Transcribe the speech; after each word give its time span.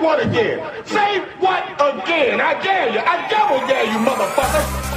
what 0.00 0.24
again? 0.24 0.58
Say 0.86 1.20
what 1.40 1.64
again? 1.80 2.40
I 2.40 2.60
dare 2.62 2.92
you. 2.92 3.00
I 3.00 3.28
double 3.28 3.66
dare 3.66 3.84
you, 3.84 3.98
motherfucker. 3.98 4.88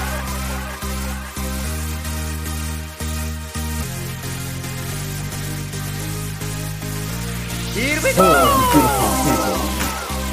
Here 7.73 7.97
we 8.03 8.13
go! 8.13 8.23
Hello, 8.23 8.45
beautiful 8.71 9.11
people. 9.25 9.71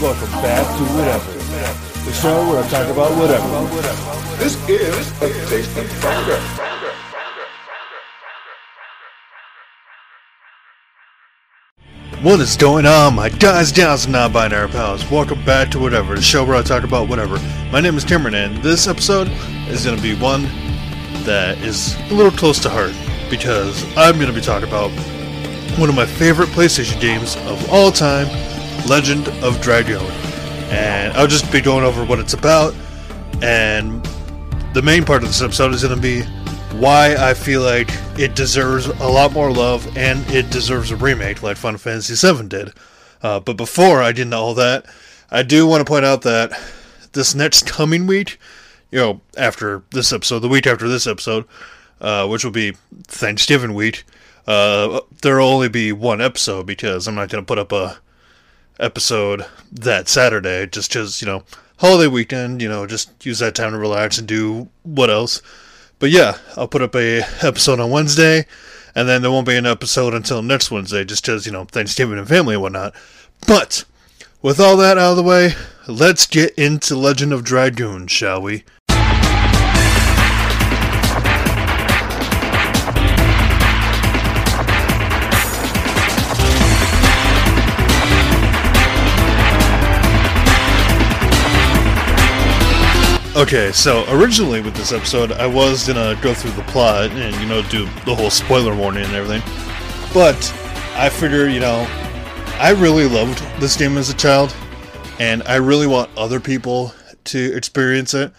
Welcome 0.03 0.33
back 0.43 0.67
to 0.77 0.85
Whatever, 0.95 1.33
the 2.05 2.13
show 2.13 2.49
where 2.49 2.63
I 2.63 2.69
talk 2.69 2.89
about 2.89 3.11
whatever. 3.17 3.49
This 4.39 4.57
is 4.69 5.11
a 5.23 5.29
tasty 5.49 5.83
burger. 6.01 6.78
What 12.23 12.41
is 12.41 12.57
going 12.57 12.85
on, 12.85 13.15
my 13.15 13.29
guys, 13.29 13.71
gals, 13.71 14.07
and 14.07 14.13
non-binary 14.13 14.71
pals? 14.71 15.09
Welcome 15.09 15.45
back 15.45 15.71
to 15.71 15.79
Whatever, 15.79 16.17
the 16.17 16.21
show 16.21 16.45
where 16.45 16.57
I 16.57 16.63
talk 16.63 16.83
about 16.83 17.09
whatever. 17.09 17.39
My 17.71 17.81
name 17.81 17.97
is 17.97 18.03
Cameron, 18.03 18.35
and 18.35 18.57
this 18.57 18.89
episode 18.89 19.29
is 19.69 19.85
going 19.85 19.97
to 19.97 20.03
be 20.03 20.17
one 20.17 20.43
that 21.23 21.57
is 21.59 21.95
a 22.11 22.15
little 22.15 22.33
close 22.33 22.59
to 22.65 22.71
heart 22.71 22.93
because 23.31 23.85
I'm 23.97 24.17
going 24.17 24.27
to 24.27 24.33
be 24.33 24.41
talking 24.41 24.67
about 24.67 24.91
one 25.79 25.89
of 25.89 25.95
my 25.95 26.07
favorite 26.07 26.49
PlayStation 26.49 27.01
games 27.01 27.37
of 27.37 27.71
all 27.71 27.93
time, 27.93 28.27
Legend 28.89 29.29
of 29.45 29.61
Dragoon. 29.61 30.03
And 30.73 31.13
I'll 31.17 31.29
just 31.29 31.53
be 31.53 31.61
going 31.61 31.85
over 31.85 32.05
what 32.05 32.19
it's 32.19 32.35
about, 32.35 32.75
and 33.43 34.05
the 34.75 34.83
main 34.83 35.05
part 35.05 35.23
of 35.23 35.29
this 35.29 35.41
episode 35.41 35.73
is 35.73 35.85
going 35.85 35.95
to 35.95 36.03
be 36.03 36.23
why 36.79 37.15
I 37.15 37.33
feel 37.33 37.63
like 37.63 37.93
it 38.19 38.35
deserves 38.35 38.87
a 38.87 39.09
lot 39.09 39.33
more 39.33 39.53
love 39.53 39.97
and 39.97 40.29
it 40.29 40.51
deserves 40.51 40.91
a 40.91 40.97
remake 40.97 41.41
like 41.41 41.57
Final 41.57 41.79
Fantasy 41.79 42.15
VII 42.15 42.49
did. 42.49 42.73
Uh, 43.23 43.39
but 43.39 43.57
before 43.57 44.03
I 44.03 44.11
into 44.11 44.37
all 44.37 44.55
that, 44.55 44.87
I 45.31 45.45
do 45.45 45.69
want 45.69 45.87
to 45.87 45.91
point 45.91 46.05
out 46.05 46.23
that 46.23 46.51
this 47.13 47.37
next 47.37 47.67
coming 47.67 48.09
week, 48.09 48.41
you 48.91 48.99
know, 48.99 49.21
after 49.37 49.85
this 49.93 50.13
episode, 50.13 50.41
the 50.41 50.49
week 50.49 50.67
after 50.67 50.89
this 50.89 51.07
episode, 51.07 51.45
uh, 52.01 52.27
which 52.27 52.45
will 52.45 52.51
be 52.51 52.75
Thanksgiving 53.05 53.73
week, 53.75 54.05
uh, 54.49 55.01
there 55.23 55.37
will 55.37 55.47
only 55.47 55.69
be 55.69 55.93
one 55.93 56.21
episode 56.21 56.67
because 56.67 57.07
I'm 57.07 57.15
not 57.15 57.29
going 57.29 57.43
to 57.43 57.47
put 57.47 57.59
up 57.59 57.71
a 57.71 57.99
episode 58.81 59.45
that 59.71 60.09
Saturday 60.09 60.67
just 60.67 60.91
because, 60.91 61.21
you 61.23 61.27
know, 61.27 61.45
holiday 61.79 62.09
weekend, 62.09 62.63
you 62.63 62.69
know, 62.69 62.85
just 62.85 63.25
use 63.25 63.39
that 63.39 63.55
time 63.55 63.73
to 63.73 63.79
relax 63.79 64.19
and 64.19 64.27
do 64.27 64.69
what 64.83 65.09
else. 65.09 65.41
But 65.99 66.11
yeah, 66.11 66.39
I'll 66.57 66.69
put 66.69 66.83
up 66.83 66.95
a 66.95 67.23
episode 67.43 67.81
on 67.81 67.91
Wednesday, 67.91 68.47
and 68.95 69.09
then 69.09 69.23
there 69.23 69.31
won't 69.31 69.47
be 69.47 69.57
an 69.57 69.67
episode 69.67 70.15
until 70.15 70.43
next 70.43 70.71
Wednesday, 70.71 71.05
just 71.05 71.25
because 71.25 71.47
you 71.47 71.53
know 71.53 71.65
Thanksgiving 71.65 72.19
and 72.19 72.29
family 72.29 72.55
and 72.55 72.63
whatnot. 72.63 72.95
But 73.47 73.85
with 74.43 74.61
all 74.61 74.77
that 74.77 74.99
out 74.99 75.11
of 75.13 75.17
the 75.17 75.23
way, 75.23 75.55
let's 75.89 76.27
get 76.27 76.55
into 76.55 76.97
Legend 76.97 77.33
of 77.33 77.45
Dragoon, 77.45 78.07
shall 78.07 78.41
we? 78.41 78.65
Okay, 93.39 93.71
so 93.71 94.05
originally 94.09 94.61
with 94.61 94.75
this 94.75 94.91
episode, 94.91 95.31
I 95.31 95.47
was 95.47 95.87
gonna 95.87 96.19
go 96.21 96.35
through 96.35 96.51
the 96.51 96.65
plot 96.65 97.13
and, 97.13 97.37
you 97.37 97.47
know, 97.47 97.63
do 97.63 97.85
the 98.05 98.13
whole 98.13 98.31
spoiler 98.31 98.75
warning 98.75 99.05
and 99.05 99.15
everything. 99.15 99.43
But 100.13 100.53
I 100.97 101.09
figure, 101.09 101.47
you 101.47 101.61
know, 101.61 101.87
I 102.59 102.71
really 102.71 103.09
loved 103.09 103.39
this 103.61 103.77
game 103.77 103.97
as 103.97 104.11
a 104.11 104.15
child, 104.15 104.53
and 105.21 105.45
I 105.45 105.55
really 105.55 105.87
want 105.87 106.11
other 106.19 106.41
people 106.41 106.93
to 107.27 107.57
experience 107.57 108.13
it. 108.13 108.33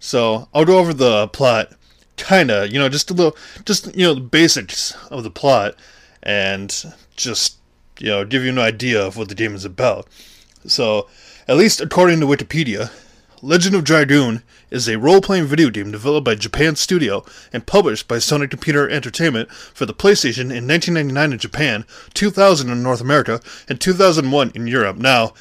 So 0.00 0.48
I'll 0.54 0.64
go 0.64 0.78
over 0.78 0.94
the 0.94 1.28
plot, 1.28 1.72
kinda, 2.16 2.66
you 2.72 2.78
know, 2.78 2.88
just 2.88 3.10
a 3.10 3.14
little, 3.14 3.36
just, 3.66 3.94
you 3.94 4.06
know, 4.06 4.14
the 4.14 4.22
basics 4.22 4.94
of 5.10 5.22
the 5.22 5.30
plot, 5.30 5.74
and 6.22 6.94
just, 7.14 7.58
you 7.98 8.08
know, 8.08 8.24
give 8.24 8.42
you 8.42 8.48
an 8.48 8.58
idea 8.58 9.04
of 9.04 9.18
what 9.18 9.28
the 9.28 9.34
game 9.34 9.54
is 9.54 9.66
about. 9.66 10.08
So, 10.66 11.08
at 11.46 11.58
least 11.58 11.82
according 11.82 12.20
to 12.20 12.26
Wikipedia, 12.26 12.90
Legend 13.42 13.76
of 13.76 13.84
Dragoon 13.84 14.42
is 14.70 14.88
a 14.88 14.98
role-playing 14.98 15.46
video 15.46 15.70
game 15.70 15.90
developed 15.90 16.24
by 16.24 16.34
Japan 16.34 16.76
Studio 16.76 17.24
and 17.52 17.66
published 17.66 18.08
by 18.08 18.16
Sony 18.16 18.50
Computer 18.50 18.88
Entertainment 18.88 19.50
for 19.50 19.86
the 19.86 19.94
PlayStation 19.94 20.50
in 20.52 20.66
1999 20.66 21.32
in 21.32 21.38
Japan, 21.38 21.84
2000 22.14 22.70
in 22.70 22.82
North 22.82 23.00
America, 23.00 23.40
and 23.68 23.80
2001 23.80 24.52
in 24.54 24.66
Europe. 24.66 24.96
Now, 24.96 25.34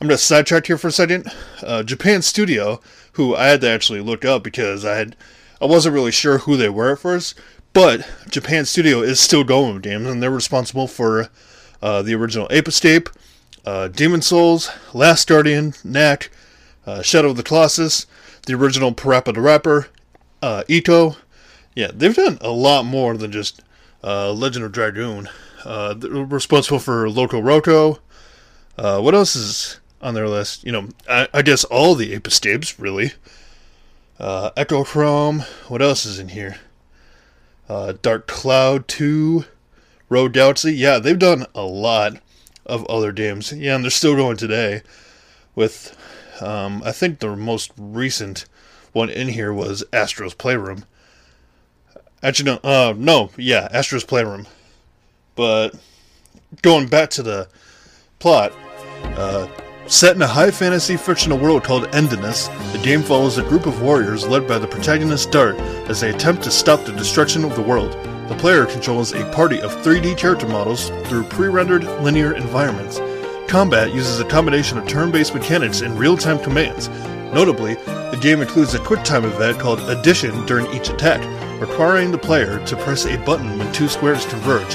I'm 0.00 0.06
going 0.06 0.16
to 0.16 0.18
sidetrack 0.18 0.66
here 0.66 0.78
for 0.78 0.88
a 0.88 0.92
second. 0.92 1.26
Uh, 1.62 1.82
Japan 1.82 2.22
Studio, 2.22 2.80
who 3.12 3.34
I 3.34 3.46
had 3.48 3.60
to 3.62 3.68
actually 3.68 4.00
look 4.00 4.24
up 4.24 4.44
because 4.44 4.84
I 4.84 4.96
had 4.96 5.16
I 5.60 5.66
wasn't 5.66 5.94
really 5.94 6.12
sure 6.12 6.38
who 6.38 6.56
they 6.56 6.68
were 6.68 6.92
at 6.92 7.00
first, 7.00 7.34
but 7.72 8.08
Japan 8.28 8.64
Studio 8.64 9.00
is 9.00 9.18
still 9.18 9.42
going 9.42 9.74
with 9.74 9.82
games, 9.82 10.06
and 10.06 10.22
they're 10.22 10.30
responsible 10.30 10.86
for 10.86 11.28
uh, 11.82 12.02
the 12.02 12.14
original 12.14 12.46
Ape 12.50 12.68
Escape, 12.68 13.08
uh, 13.66 13.88
Demon's 13.88 14.26
Souls, 14.26 14.70
Last 14.94 15.26
Guardian, 15.28 15.74
Knack, 15.82 16.30
uh, 16.86 17.02
Shadow 17.02 17.30
of 17.30 17.36
the 17.36 17.42
Colossus, 17.42 18.06
the 18.48 18.54
original 18.54 18.92
Parappa 18.92 19.34
the 19.34 19.40
Rapper, 19.42 19.88
uh, 20.40 20.64
ICO. 20.68 21.16
Yeah, 21.76 21.90
they've 21.94 22.16
done 22.16 22.38
a 22.40 22.50
lot 22.50 22.84
more 22.84 23.16
than 23.16 23.30
just 23.30 23.62
uh, 24.02 24.32
Legend 24.32 24.64
of 24.64 24.72
Dragoon. 24.72 25.28
Uh, 25.64 25.92
they're 25.94 26.10
responsible 26.10 26.78
for 26.78 27.10
Loco 27.10 27.40
Roco. 27.40 27.98
Uh, 28.78 29.00
what 29.00 29.14
else 29.14 29.36
is 29.36 29.80
on 30.00 30.14
their 30.14 30.28
list? 30.28 30.64
You 30.64 30.72
know, 30.72 30.88
I, 31.08 31.28
I 31.34 31.42
guess 31.42 31.64
all 31.64 31.94
the 31.94 32.14
Ape 32.14 32.26
Escapes, 32.26 32.78
really. 32.78 33.12
Uh, 34.18 34.50
echochrome. 34.56 35.42
What 35.68 35.82
else 35.82 36.06
is 36.06 36.18
in 36.18 36.30
here? 36.30 36.56
Uh, 37.68 37.92
Dark 38.00 38.26
Cloud 38.26 38.88
2. 38.88 39.44
Rogue 40.08 40.32
Galaxy. 40.32 40.72
Yeah, 40.72 40.98
they've 40.98 41.18
done 41.18 41.44
a 41.54 41.62
lot 41.62 42.14
of 42.64 42.86
other 42.86 43.12
games. 43.12 43.52
Yeah, 43.52 43.74
and 43.74 43.84
they're 43.84 43.90
still 43.90 44.16
going 44.16 44.38
today 44.38 44.80
with 45.54 45.94
um, 46.42 46.82
I 46.84 46.92
think 46.92 47.18
the 47.18 47.36
most 47.36 47.72
recent 47.76 48.46
one 48.92 49.10
in 49.10 49.28
here 49.28 49.52
was 49.52 49.84
Astro's 49.92 50.34
Playroom. 50.34 50.84
Actually, 52.22 52.58
no, 52.62 52.70
uh, 52.70 52.94
no, 52.96 53.30
yeah, 53.36 53.68
Astro's 53.70 54.04
Playroom. 54.04 54.46
But 55.36 55.74
going 56.62 56.88
back 56.88 57.10
to 57.10 57.22
the 57.22 57.48
plot, 58.18 58.52
uh, 59.16 59.46
set 59.86 60.16
in 60.16 60.22
a 60.22 60.26
high 60.26 60.50
fantasy 60.50 60.96
fictional 60.96 61.38
world 61.38 61.62
called 61.62 61.84
Endiness, 61.92 62.48
the 62.72 62.78
game 62.78 63.02
follows 63.02 63.38
a 63.38 63.42
group 63.42 63.66
of 63.66 63.80
warriors 63.80 64.26
led 64.26 64.48
by 64.48 64.58
the 64.58 64.66
protagonist 64.66 65.30
Dart 65.30 65.56
as 65.88 66.00
they 66.00 66.10
attempt 66.10 66.42
to 66.44 66.50
stop 66.50 66.84
the 66.84 66.92
destruction 66.92 67.44
of 67.44 67.54
the 67.54 67.62
world. 67.62 67.92
The 68.28 68.36
player 68.36 68.66
controls 68.66 69.12
a 69.12 69.30
party 69.32 69.60
of 69.60 69.72
3D 69.76 70.18
character 70.18 70.46
models 70.46 70.90
through 71.04 71.24
pre-rendered 71.24 71.84
linear 72.02 72.34
environments. 72.34 72.98
Combat 73.48 73.94
uses 73.94 74.20
a 74.20 74.26
combination 74.26 74.76
of 74.76 74.86
turn-based 74.86 75.34
mechanics 75.34 75.80
and 75.80 75.98
real-time 75.98 76.38
commands. 76.38 76.90
Notably, 77.32 77.76
the 77.76 78.18
game 78.20 78.42
includes 78.42 78.74
a 78.74 78.78
quick-time 78.78 79.24
event 79.24 79.58
called 79.58 79.80
Addition 79.80 80.44
during 80.44 80.66
each 80.66 80.90
attack, 80.90 81.24
requiring 81.58 82.12
the 82.12 82.18
player 82.18 82.62
to 82.66 82.76
press 82.76 83.06
a 83.06 83.16
button 83.24 83.58
when 83.58 83.72
two 83.72 83.88
squares 83.88 84.26
converge. 84.26 84.74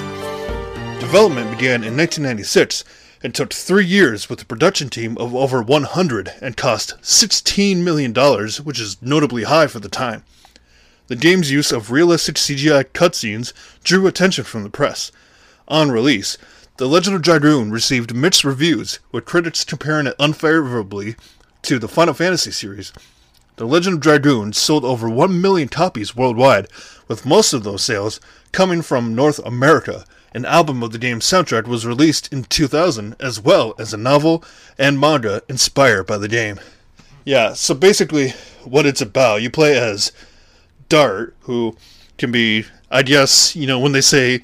Development 1.00 1.52
began 1.52 1.84
in 1.84 1.96
1996 1.96 2.84
and 3.22 3.36
took 3.36 3.54
three 3.54 3.86
years 3.86 4.28
with 4.28 4.42
a 4.42 4.46
production 4.46 4.90
team 4.90 5.20
of 5.20 5.36
over 5.36 5.62
100 5.62 6.34
and 6.42 6.58
cost 6.58 7.00
$16 7.04 7.84
million, 7.84 8.12
which 8.64 8.80
is 8.80 9.00
notably 9.04 9.44
high 9.44 9.68
for 9.68 9.82
the 9.82 9.88
time. 9.88 10.24
The 11.10 11.16
game's 11.16 11.52
use 11.52 11.72
of 11.72 11.92
realistic 11.92 12.38
CGI 12.38 12.86
cutscenes 12.86 13.54
drew 13.84 14.08
attention 14.08 14.46
from 14.46 14.64
the 14.64 14.72
press. 14.72 15.12
On 15.68 15.92
release, 15.92 16.40
The 16.78 16.88
Legend 16.88 17.16
of 17.16 17.22
Dragoon 17.22 17.70
received 17.70 18.16
mixed 18.16 18.44
reviews, 18.44 18.98
with 19.12 19.26
critics 19.26 19.64
comparing 19.64 20.08
it 20.08 20.16
unfavorably 20.18 21.16
to 21.62 21.78
the 21.78 21.88
Final 21.88 22.16
Fantasy 22.16 22.50
series. 22.50 22.92
The 23.58 23.68
Legend 23.68 23.98
of 23.98 24.02
Dragoon 24.02 24.54
sold 24.54 24.84
over 24.84 25.08
1 25.08 25.40
million 25.40 25.70
copies 25.70 26.16
worldwide, 26.16 26.68
with 27.08 27.28
most 27.28 27.54
of 27.54 27.64
those 27.64 27.84
sales 27.84 28.20
coming 28.52 28.82
from 28.82 29.14
North 29.14 29.38
America. 29.46 30.06
An 30.34 30.46
album 30.46 30.82
of 30.82 30.92
the 30.92 30.98
game's 30.98 31.28
soundtrack 31.28 31.68
was 31.68 31.86
released 31.86 32.34
in 32.34 32.44
2000, 32.46 33.18
as 33.20 33.40
well 33.40 33.76
as 33.78 33.94
a 33.94 33.98
novel 33.98 34.44
and 34.76 35.00
manga 35.00 35.44
inspired 35.48 36.08
by 36.08 36.18
the 36.18 36.28
game. 36.28 36.60
Yeah, 37.24 37.54
so 37.54 37.76
basically, 37.76 38.30
what 38.64 38.88
it's 38.88 39.00
about, 39.00 39.44
you 39.44 39.52
play 39.52 39.78
as 39.78 40.12
Dart, 40.90 41.36
who 41.42 41.78
can 42.18 42.32
be, 42.32 42.66
I 42.90 43.04
guess, 43.04 43.56
you 43.56 43.68
know, 43.68 43.78
when 43.78 43.92
they 43.92 44.02
say 44.02 44.42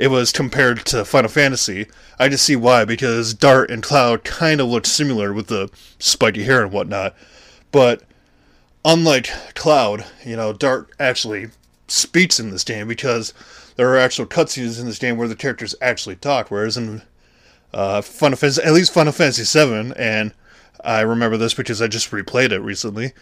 it 0.00 0.08
was 0.08 0.32
compared 0.32 0.86
to 0.86 1.04
Final 1.04 1.28
Fantasy, 1.28 1.86
I 2.18 2.30
just 2.30 2.46
see 2.46 2.56
why, 2.56 2.86
because 2.86 3.34
Dart 3.34 3.70
and 3.70 3.82
Cloud 3.82 4.24
kind 4.24 4.58
of 4.58 4.66
look 4.66 4.86
similar 4.86 5.30
with 5.34 5.48
the 5.48 5.68
spiky 5.98 6.44
hair 6.44 6.62
and 6.62 6.72
whatnot. 6.72 7.14
But 7.70 8.02
unlike 8.82 9.28
Cloud, 9.54 10.06
you 10.24 10.36
know, 10.36 10.54
Dart 10.54 10.88
actually 10.98 11.50
speaks 11.86 12.40
in 12.40 12.50
this 12.50 12.64
game 12.64 12.88
because 12.88 13.34
there 13.76 13.90
are 13.90 13.98
actual 13.98 14.24
cutscenes 14.24 14.80
in 14.80 14.86
this 14.86 14.98
game 14.98 15.18
where 15.18 15.28
the 15.28 15.36
characters 15.36 15.74
actually 15.82 16.16
talk, 16.16 16.50
whereas 16.50 16.78
in 16.78 17.02
uh, 17.74 18.00
Final 18.00 18.38
Fantasy, 18.38 18.62
at 18.62 18.72
least 18.72 18.94
Final 18.94 19.12
Fantasy 19.12 19.44
VII, 19.44 19.92
and 19.98 20.32
I 20.82 21.02
remember 21.02 21.36
this 21.36 21.52
because 21.52 21.82
I 21.82 21.88
just 21.88 22.10
replayed 22.10 22.52
it 22.52 22.60
recently. 22.60 23.12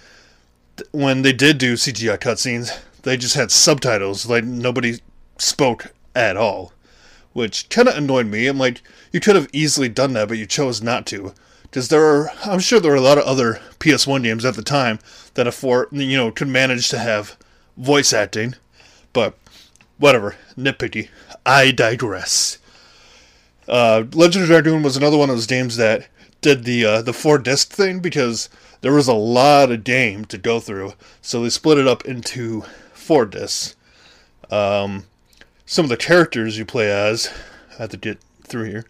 When 0.93 1.23
they 1.23 1.33
did 1.33 1.59
do 1.59 1.75
CGI 1.75 2.19
cutscenes, 2.19 2.79
they 3.03 3.17
just 3.17 3.35
had 3.35 3.51
subtitles, 3.51 4.27
like 4.27 4.45
nobody 4.45 5.01
spoke 5.39 5.93
at 6.19 6.37
all, 6.37 6.73
which 7.33 7.69
kind 7.69 7.89
of 7.89 7.97
annoyed 7.97 8.27
me. 8.27 8.47
I'm 8.49 8.59
like, 8.59 8.83
you 9.13 9.21
could 9.21 9.37
have 9.37 9.49
easily 9.53 9.89
done 9.89 10.13
that, 10.15 10.29
but 10.29 10.37
you 10.37 10.47
chose 10.47 10.83
not 10.83 11.07
to. 11.07 11.33
Because 11.63 11.89
there 11.89 12.05
are, 12.05 12.33
I'm 12.45 12.59
sure 12.59 12.81
there 12.81 12.91
were 12.91 12.97
a 12.97 13.01
lot 13.01 13.19
of 13.19 13.25
other 13.25 13.61
PS1 13.79 14.25
games 14.25 14.45
at 14.45 14.57
the 14.57 14.63
time 14.63 14.99
that 15.35 15.47
afford, 15.47 15.89
you 15.93 16.17
know, 16.17 16.33
could 16.33 16.49
manage 16.49 16.89
to 16.89 16.99
have 16.99 17.37
voice 17.77 18.13
acting, 18.13 18.55
but 19.13 19.39
whatever, 19.99 20.35
nitpicky. 20.57 21.09
I 21.47 21.71
digress. 21.71 22.59
Uh, 23.69 24.05
Legend 24.13 24.45
of 24.45 24.49
Dragoon 24.49 24.83
was 24.83 24.97
another 24.97 25.19
one 25.19 25.31
of 25.31 25.37
those 25.37 25.47
games 25.47 25.77
that 25.77 26.09
did 26.41 26.65
the 26.65 26.85
uh, 26.85 27.03
the 27.03 27.13
four 27.13 27.37
disc 27.37 27.73
thing 27.73 28.01
because 28.01 28.49
there 28.81 28.93
was 28.93 29.09
a 29.09 29.13
lot 29.13 29.71
of 29.71 29.85
game 29.85 30.25
to 30.27 30.39
go 30.39 30.59
through, 30.59 30.95
so 31.21 31.43
they 31.43 31.51
split 31.51 31.79
it 31.79 31.87
up 31.87 32.05
into 32.07 32.65
four 32.95 33.27
discs. 33.27 33.77
Um, 34.51 35.05
some 35.69 35.85
of 35.85 35.91
the 35.91 35.97
characters 35.99 36.57
you 36.57 36.65
play 36.65 36.91
as, 36.91 37.31
I 37.79 37.83
have 37.83 37.91
to 37.91 37.99
get 37.99 38.19
through 38.43 38.71
here. 38.71 38.87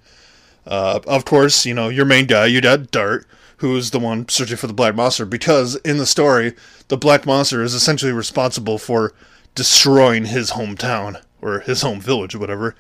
Uh, 0.65 1.01
of 1.09 1.25
course, 1.25 1.67
you 1.67 1.75
know 1.75 1.89
your 1.89 2.05
main 2.05 2.27
guy. 2.27 2.47
You 2.47 2.61
got 2.61 2.93
Dart, 2.93 3.27
who's 3.57 3.91
the 3.91 3.99
one 3.99 4.29
searching 4.29 4.57
for 4.57 4.69
the 4.69 4.73
Black 4.73 4.95
Monster, 4.95 5.27
because 5.27 5.75
in 5.77 5.99
the 5.99 6.07
story, 6.07 6.55
the 6.87 6.97
Black 6.97 7.27
Monster 7.27 7.63
is 7.65 7.75
essentially 7.75 8.13
responsible 8.13 8.79
for 8.79 9.13
destroying 9.57 10.27
his 10.27 10.53
hometown 10.53 11.21
or 11.43 11.61
his 11.61 11.83
home 11.83 12.01
village 12.01 12.37
or 12.37 12.39
whatever. 12.39 12.77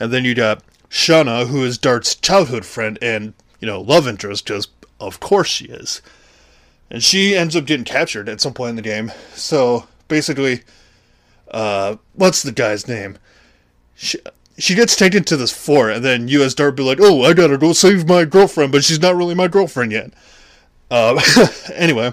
And 0.00 0.10
then 0.10 0.24
you 0.24 0.34
got 0.34 0.62
Shana, 0.88 1.46
who 1.46 1.62
is 1.64 1.76
Dart's 1.76 2.14
childhood 2.14 2.64
friend 2.64 2.98
and 3.02 3.34
you 3.60 3.66
know 3.66 3.80
love 3.80 4.08
interest, 4.08 4.46
because 4.46 4.68
of 4.98 5.20
course 5.20 5.48
she 5.48 5.66
is. 5.66 6.00
And 6.90 7.02
she 7.02 7.36
ends 7.36 7.54
up 7.54 7.66
getting 7.66 7.84
captured 7.84 8.30
at 8.30 8.40
some 8.40 8.54
point 8.54 8.70
in 8.70 8.76
the 8.76 8.82
game. 8.82 9.12
So 9.34 9.86
basically, 10.08 10.62
uh, 11.50 11.96
what's 12.14 12.42
the 12.42 12.52
guy's 12.52 12.88
name? 12.88 13.18
She, 13.94 14.18
she 14.58 14.74
gets 14.74 14.96
taken 14.96 15.24
to 15.24 15.36
this 15.36 15.50
fort, 15.50 15.92
and 15.92 16.04
then 16.04 16.28
you 16.28 16.42
as 16.42 16.54
Dart 16.54 16.76
be 16.76 16.82
like, 16.82 16.98
"Oh, 17.00 17.22
I 17.22 17.32
gotta 17.32 17.58
go 17.58 17.72
save 17.72 18.06
my 18.06 18.24
girlfriend," 18.24 18.72
but 18.72 18.84
she's 18.84 19.00
not 19.00 19.16
really 19.16 19.34
my 19.34 19.48
girlfriend 19.48 19.92
yet. 19.92 20.12
Uh, 20.90 21.20
anyway, 21.74 22.12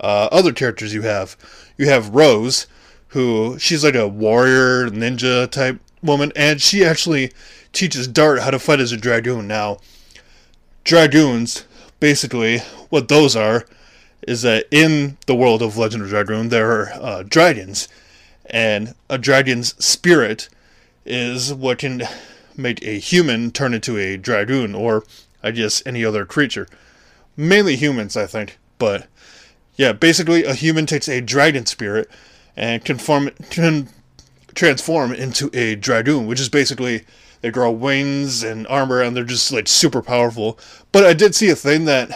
uh, 0.00 0.28
other 0.32 0.52
characters 0.52 0.94
you 0.94 1.02
have, 1.02 1.36
you 1.76 1.88
have 1.88 2.14
Rose, 2.14 2.66
who 3.08 3.58
she's 3.58 3.84
like 3.84 3.94
a 3.94 4.08
warrior 4.08 4.88
ninja 4.90 5.50
type 5.50 5.80
woman, 6.02 6.32
and 6.34 6.60
she 6.60 6.84
actually 6.84 7.32
teaches 7.72 8.08
Dart 8.08 8.40
how 8.40 8.50
to 8.50 8.58
fight 8.58 8.80
as 8.80 8.92
a 8.92 8.96
dragoon. 8.96 9.46
Now, 9.46 9.78
dragoons, 10.84 11.64
basically, 12.00 12.58
what 12.88 13.08
those 13.08 13.36
are, 13.36 13.66
is 14.26 14.42
that 14.42 14.66
in 14.70 15.16
the 15.26 15.34
world 15.34 15.62
of 15.62 15.76
Legend 15.76 16.02
of 16.02 16.08
Dragoon, 16.08 16.48
there 16.48 16.70
are 16.70 16.92
uh, 16.94 17.22
dragons, 17.22 17.88
and 18.46 18.94
a 19.08 19.18
dragon's 19.18 19.74
spirit 19.84 20.48
is 21.08 21.52
what 21.52 21.78
can 21.78 22.02
make 22.56 22.82
a 22.82 22.98
human 22.98 23.50
turn 23.50 23.74
into 23.74 23.96
a 23.98 24.16
dragoon, 24.16 24.74
or 24.74 25.04
I 25.42 25.50
guess 25.50 25.82
any 25.86 26.04
other 26.04 26.24
creature. 26.24 26.68
Mainly 27.36 27.76
humans, 27.76 28.16
I 28.16 28.26
think, 28.26 28.58
but 28.78 29.06
yeah, 29.76 29.92
basically 29.92 30.44
a 30.44 30.54
human 30.54 30.86
takes 30.86 31.08
a 31.08 31.20
dragon 31.20 31.64
spirit 31.66 32.10
and 32.56 32.84
can 32.84 32.98
form 32.98 33.30
can 33.50 33.88
transform 34.54 35.12
into 35.12 35.50
a 35.54 35.76
dragoon, 35.76 36.26
which 36.26 36.40
is 36.40 36.48
basically 36.48 37.04
they 37.40 37.50
grow 37.50 37.70
wings 37.70 38.42
and 38.42 38.66
armor 38.66 39.00
and 39.00 39.16
they're 39.16 39.24
just 39.24 39.52
like 39.52 39.68
super 39.68 40.02
powerful. 40.02 40.58
But 40.90 41.04
I 41.04 41.12
did 41.12 41.34
see 41.34 41.48
a 41.48 41.54
thing 41.54 41.84
that 41.84 42.10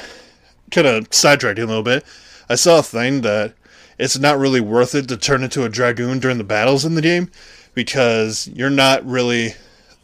kind 0.72 0.86
of 0.86 1.06
sidetracked 1.12 1.60
a 1.60 1.66
little 1.66 1.84
bit. 1.84 2.04
I 2.48 2.56
saw 2.56 2.80
a 2.80 2.82
thing 2.82 3.20
that 3.20 3.54
it's 3.98 4.18
not 4.18 4.38
really 4.38 4.60
worth 4.60 4.96
it 4.96 5.06
to 5.08 5.16
turn 5.16 5.44
into 5.44 5.64
a 5.64 5.68
dragoon 5.68 6.18
during 6.18 6.38
the 6.38 6.44
battles 6.44 6.84
in 6.84 6.96
the 6.96 7.02
game 7.02 7.30
because 7.74 8.48
you're 8.48 8.70
not 8.70 9.04
really 9.04 9.54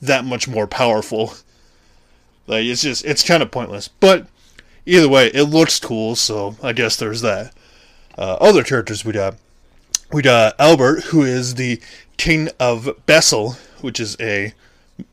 that 0.00 0.25
much 0.25 0.49
more 0.49 0.67
powerful. 0.67 1.35
Like 2.47 2.65
it's 2.65 2.82
just 2.82 3.05
it's 3.05 3.23
kind 3.26 3.43
of 3.43 3.50
pointless. 3.50 3.88
But 3.88 4.26
either 4.87 5.09
way, 5.09 5.29
it 5.29 5.44
looks 5.44 5.79
cool, 5.79 6.17
so 6.17 6.56
I 6.62 6.73
guess 6.73 6.97
there's 6.97 7.20
that. 7.20 7.55
Uh, 8.17 8.37
other 8.41 8.65
characters 8.65 9.05
we 9.05 9.12
got. 9.12 9.37
We 10.11 10.23
got 10.23 10.59
Albert, 10.59 11.05
who 11.05 11.23
is 11.23 11.56
the 11.56 11.81
king 12.17 12.49
of 12.59 12.88
Basil, 13.05 13.56
which 13.82 14.00
is 14.00 14.17
a 14.19 14.55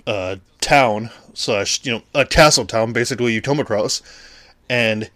uh, 0.08 0.38
town 0.62 1.10
slash 1.34 1.86
you 1.86 1.92
know 1.92 2.02
a 2.14 2.26
castle 2.26 2.66
town, 2.66 2.94
basically 2.94 3.34
you 3.34 3.42
come 3.42 3.60
across, 3.60 4.02
and 4.70 5.10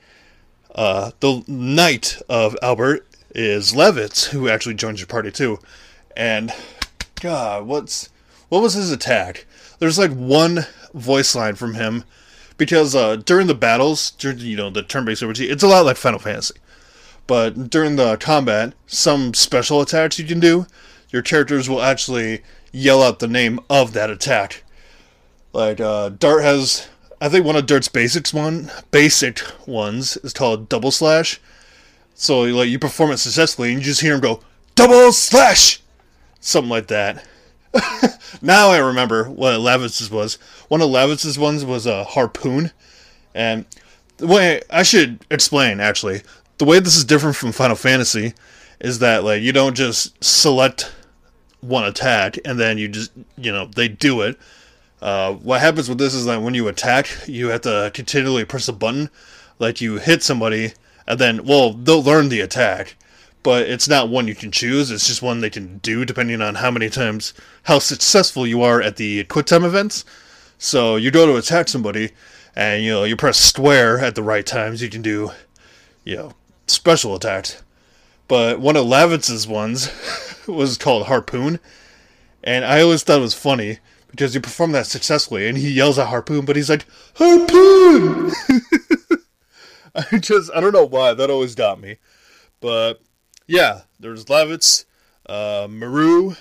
uh, 0.75 1.12
the 1.21 1.44
knight 1.47 2.21
of 2.27 2.57
Albert 2.62 3.07
is 3.33 3.74
Lavitz, 3.74 4.27
who 4.27 4.50
actually 4.50 4.75
joins 4.75 5.00
your 5.00 5.07
party 5.07 5.31
too. 5.31 5.59
And 6.18 6.53
God, 7.19 7.68
what's 7.68 8.10
what 8.50 8.62
was 8.62 8.74
his 8.74 8.92
attack? 8.92 9.45
There's 9.80 10.00
like 10.00 10.12
one 10.12 10.66
voice 10.94 11.36
line 11.36 11.56
from 11.56 11.75
him 11.75 12.04
because 12.57 12.95
uh, 12.95 13.16
during 13.18 13.48
the 13.48 13.56
battles, 13.56 14.12
during 14.12 14.39
you 14.39 14.57
know 14.57 14.69
the 14.69 14.83
turn-based 14.83 15.21
RPG, 15.21 15.50
it's 15.50 15.63
a 15.63 15.68
lot 15.68 15.86
like 15.86 15.98
Final 15.98 16.19
Fantasy. 16.19 16.56
But 17.27 17.69
during 17.69 17.95
the 17.95 18.18
combat, 18.18 18.74
some 18.88 19.33
special 19.33 19.81
attacks 19.81 20.18
you 20.18 20.25
can 20.25 20.39
do, 20.39 20.66
your 21.12 21.21
characters 21.21 21.69
will 21.69 21.81
actually 21.81 22.42
yell 22.71 23.04
out 23.04 23.19
the 23.19 23.27
name 23.27 23.60
of 23.69 23.94
that 23.94 24.10
attack. 24.10 24.63
Like 25.54 25.80
uh, 25.80 26.10
Dart 26.10 26.44
has, 26.44 26.88
I 27.21 27.30
think 27.30 27.45
one 27.45 27.56
of 27.56 27.66
Dart's 27.66 27.88
basics 27.88 28.33
one 28.33 28.71
basic 28.92 29.42
ones 29.68 30.18
is 30.18 30.33
called 30.33 30.69
Double 30.69 30.92
Slash. 30.92 31.39
So 32.13 32.42
like 32.42 32.69
you 32.69 32.80
perform 32.80 33.12
it 33.12 33.18
successfully, 33.18 33.69
and 33.69 33.80
you 33.80 33.86
just 33.86 34.01
hear 34.01 34.16
him 34.16 34.21
go 34.21 34.42
Double 34.75 35.12
Slash, 35.12 35.81
something 36.39 36.69
like 36.69 36.88
that. 36.88 37.25
now 38.41 38.69
I 38.69 38.77
remember 38.77 39.30
what 39.30 39.59
Lavitz's 39.59 40.09
was. 40.09 40.36
One 40.68 40.81
of 40.81 40.89
Lavitz's 40.89 41.38
ones 41.38 41.63
was 41.63 41.86
a 41.86 42.03
harpoon, 42.03 42.71
and 43.36 43.65
the 44.18 44.27
way 44.27 44.62
I 44.69 44.83
should 44.83 45.25
explain 45.30 45.80
actually 45.80 46.21
the 46.59 46.65
way 46.65 46.80
this 46.80 46.95
is 46.95 47.06
different 47.06 47.36
from 47.36 47.51
Final 47.51 47.75
Fantasy 47.75 48.33
is 48.80 49.00
that 49.00 49.24
like 49.24 49.41
you 49.41 49.51
don't 49.51 49.75
just 49.75 50.21
select 50.24 50.91
one 51.62 51.83
attack 51.83 52.38
and 52.45 52.59
then 52.59 52.77
you 52.77 52.88
just 52.88 53.12
you 53.38 53.51
know 53.51 53.65
they 53.65 53.88
do 53.88 54.21
it. 54.21 54.38
Uh, 55.01 55.33
what 55.33 55.62
happens 55.62 55.88
with 55.88 55.97
this 55.97 56.13
is 56.13 56.25
that 56.25 56.42
when 56.42 56.53
you 56.53 56.68
attack, 56.68 57.09
you 57.25 57.47
have 57.47 57.62
to 57.62 57.89
continually 57.94 58.44
press 58.44 58.68
a 58.68 58.74
button, 58.74 59.09
like 59.57 59.80
you 59.80 59.95
hit 59.95 60.21
somebody, 60.21 60.74
and 61.07 61.18
then 61.18 61.45
well 61.45 61.73
they'll 61.73 62.04
learn 62.04 62.30
the 62.30 62.42
attack, 62.42 62.95
but 63.43 63.67
it's 63.67 63.87
not 63.87 64.09
one 64.09 64.27
you 64.27 64.35
can 64.35 64.51
choose. 64.51 64.91
It's 64.91 65.07
just 65.07 65.21
one 65.21 65.41
they 65.41 65.49
can 65.49 65.77
do 65.79 66.05
depending 66.05 66.41
on 66.41 66.55
how 66.55 66.71
many 66.71 66.89
times 66.89 67.33
how 67.63 67.79
successful 67.79 68.45
you 68.45 68.61
are 68.61 68.81
at 68.81 68.97
the 68.97 69.23
quick 69.25 69.45
time 69.45 69.63
events. 69.63 70.05
So 70.57 70.97
you 70.97 71.09
go 71.11 71.25
to 71.25 71.37
attack 71.37 71.69
somebody, 71.69 72.11
and 72.55 72.83
you 72.83 72.91
know 72.91 73.03
you 73.05 73.15
press 73.15 73.37
square 73.37 73.99
at 73.99 74.15
the 74.15 74.23
right 74.23 74.45
times. 74.45 74.81
You 74.81 74.89
can 74.89 75.01
do, 75.01 75.31
you 76.03 76.17
know, 76.17 76.33
special 76.67 77.15
attacks. 77.15 77.63
But 78.27 78.59
one 78.59 78.75
of 78.75 78.85
Lavitz's 78.85 79.47
ones 79.47 79.89
was 80.47 80.77
called 80.77 81.07
Harpoon, 81.07 81.59
and 82.43 82.65
I 82.65 82.81
always 82.81 83.03
thought 83.03 83.19
it 83.19 83.21
was 83.21 83.33
funny 83.33 83.79
because 84.11 84.35
you 84.35 84.41
perform 84.41 84.73
that 84.73 84.85
successfully, 84.85 85.47
and 85.47 85.57
he 85.57 85.71
yells 85.71 85.97
at 85.97 86.07
Harpoon, 86.07 86.45
but 86.45 86.55
he's 86.55 86.69
like 86.69 86.85
Harpoon. 87.15 88.31
I 89.95 90.17
just 90.17 90.51
I 90.53 90.59
don't 90.59 90.73
know 90.73 90.85
why 90.85 91.13
that 91.13 91.29
always 91.29 91.55
got 91.55 91.79
me, 91.79 91.97
but 92.59 93.01
yeah, 93.49 93.81
there's 93.99 94.25
Lavitz, 94.25 94.85
uh, 95.25 95.68
Meru, 95.69 96.35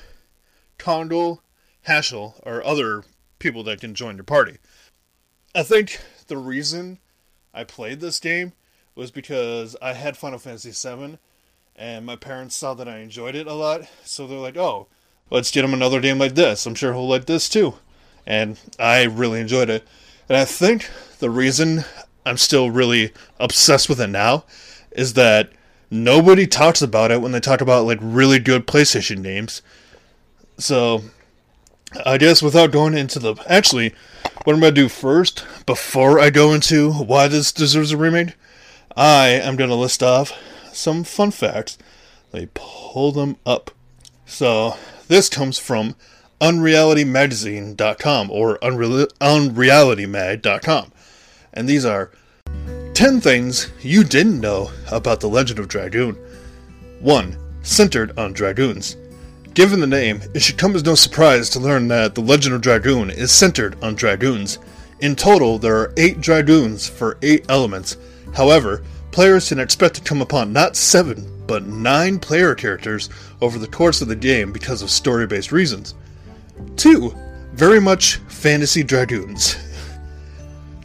Kongol, 0.78 1.40
Haschel, 1.86 2.34
or 2.44 2.64
other 2.64 3.02
people 3.38 3.62
that 3.64 3.80
can 3.80 3.94
join 3.94 4.16
your 4.16 4.24
party. 4.24 4.58
I 5.54 5.62
think 5.62 6.00
the 6.26 6.36
reason 6.36 6.98
I 7.54 7.64
played 7.64 8.00
this 8.00 8.20
game 8.20 8.52
was 8.94 9.10
because 9.10 9.74
I 9.80 9.94
had 9.94 10.18
Final 10.18 10.38
Fantasy 10.38 10.70
VII, 10.70 11.16
and 11.74 12.04
my 12.04 12.14
parents 12.14 12.54
saw 12.54 12.74
that 12.74 12.88
I 12.88 12.98
enjoyed 12.98 13.34
it 13.34 13.46
a 13.46 13.54
lot, 13.54 13.82
so 14.04 14.26
they're 14.26 14.38
like, 14.38 14.58
"Oh, 14.58 14.88
let's 15.30 15.50
get 15.50 15.64
him 15.64 15.72
another 15.72 16.00
game 16.00 16.18
like 16.18 16.34
this. 16.34 16.66
I'm 16.66 16.74
sure 16.74 16.92
he'll 16.92 17.08
like 17.08 17.24
this 17.24 17.48
too." 17.48 17.74
And 18.26 18.60
I 18.78 19.04
really 19.04 19.40
enjoyed 19.40 19.70
it. 19.70 19.88
And 20.28 20.36
I 20.36 20.44
think 20.44 20.90
the 21.20 21.30
reason 21.30 21.86
I'm 22.26 22.36
still 22.36 22.70
really 22.70 23.14
obsessed 23.40 23.88
with 23.88 23.98
it 23.98 24.08
now 24.08 24.44
is 24.90 25.14
that 25.14 25.52
nobody 25.90 26.47
talks 26.47 26.83
about 26.83 27.11
it 27.11 27.21
when 27.21 27.33
they 27.33 27.40
talk 27.40 27.61
about 27.61 27.87
like 27.87 27.99
really 28.00 28.38
good 28.38 28.66
PlayStation 28.66 29.23
games. 29.23 29.62
So 30.59 31.02
I 32.04 32.18
guess 32.18 32.42
without 32.42 32.73
going 32.73 32.95
into 32.95 33.18
the 33.18 33.35
actually, 33.49 33.95
what 34.45 34.54
I'm 34.54 34.61
gonna 34.61 34.73
do 34.73 34.88
first 34.88 35.45
before 35.66 36.18
I 36.18 36.30
go 36.30 36.52
into 36.52 36.92
why 36.92 37.28
this 37.28 37.52
deserves 37.52 37.92
a 37.92 37.97
remake, 37.97 38.35
I 38.97 39.28
am 39.28 39.57
gonna 39.57 39.75
list 39.75 40.02
off 40.02 40.33
some 40.73 41.04
fun 41.04 41.30
facts. 41.30 41.78
Let 42.33 42.42
me 42.42 42.49
pull 42.54 43.12
them 43.12 43.37
up. 43.47 43.71
So 44.26 44.76
this 45.09 45.28
comes 45.28 45.59
from 45.59 45.95
unrealitymagazine.com 46.40 48.30
or 48.30 48.59
unreal- 48.62 49.09
unrealitymag.com. 49.21 50.92
And 51.52 51.68
these 51.68 51.85
are 51.85 52.11
10 52.98 53.20
things 53.20 53.70
you 53.80 54.02
didn't 54.02 54.40
know 54.40 54.72
about 54.90 55.20
the 55.20 55.28
Legend 55.28 55.60
of 55.60 55.68
Dragoon. 55.68 56.16
1. 56.98 57.36
Centered 57.62 58.18
on 58.18 58.32
Dragoons. 58.32 58.96
Given 59.54 59.78
the 59.78 59.86
name, 59.86 60.20
it 60.34 60.42
should 60.42 60.58
come 60.58 60.74
as 60.74 60.84
no 60.84 60.96
surprise 60.96 61.48
to 61.50 61.60
learn 61.60 61.86
that 61.86 62.16
the 62.16 62.20
Legend 62.20 62.56
of 62.56 62.60
Dragoon 62.60 63.08
is 63.10 63.30
centered 63.30 63.80
on 63.84 63.94
Dragoons. 63.94 64.58
In 64.98 65.14
total, 65.14 65.60
there 65.60 65.76
are 65.76 65.94
8 65.96 66.20
Dragoons 66.20 66.88
for 66.88 67.18
8 67.22 67.46
elements. 67.48 67.96
However, 68.34 68.82
players 69.12 69.48
can 69.48 69.60
expect 69.60 69.94
to 69.94 70.00
come 70.00 70.20
upon 70.20 70.52
not 70.52 70.74
7, 70.74 71.44
but 71.46 71.66
9 71.66 72.18
player 72.18 72.56
characters 72.56 73.10
over 73.40 73.60
the 73.60 73.68
course 73.68 74.02
of 74.02 74.08
the 74.08 74.16
game 74.16 74.50
because 74.50 74.82
of 74.82 74.90
story 74.90 75.28
based 75.28 75.52
reasons. 75.52 75.94
2. 76.74 77.14
Very 77.52 77.80
much 77.80 78.16
fantasy 78.26 78.82
Dragoons. 78.82 79.56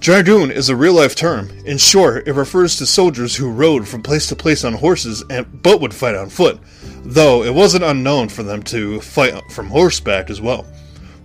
Dragoon 0.04 0.52
is 0.52 0.68
a 0.68 0.76
real 0.76 0.96
life 0.96 1.16
term. 1.16 1.50
In 1.64 1.78
short, 1.78 2.28
it 2.28 2.34
refers 2.34 2.76
to 2.76 2.86
soldiers 2.86 3.38
who 3.38 3.50
rode 3.50 3.88
from 3.88 4.04
place 4.04 4.28
to 4.28 4.36
place 4.36 4.66
on 4.66 4.74
horses 4.74 5.24
and 5.30 5.64
but 5.64 5.80
would 5.80 5.94
fight 5.94 6.14
on 6.14 6.28
foot, 6.28 6.60
though 7.06 7.42
it 7.42 7.54
wasn't 7.54 7.86
unknown 7.86 8.28
for 8.28 8.44
them 8.44 8.62
to 8.64 9.00
fight 9.00 9.50
from 9.50 9.68
horseback 9.68 10.30
as 10.30 10.42
well. 10.42 10.66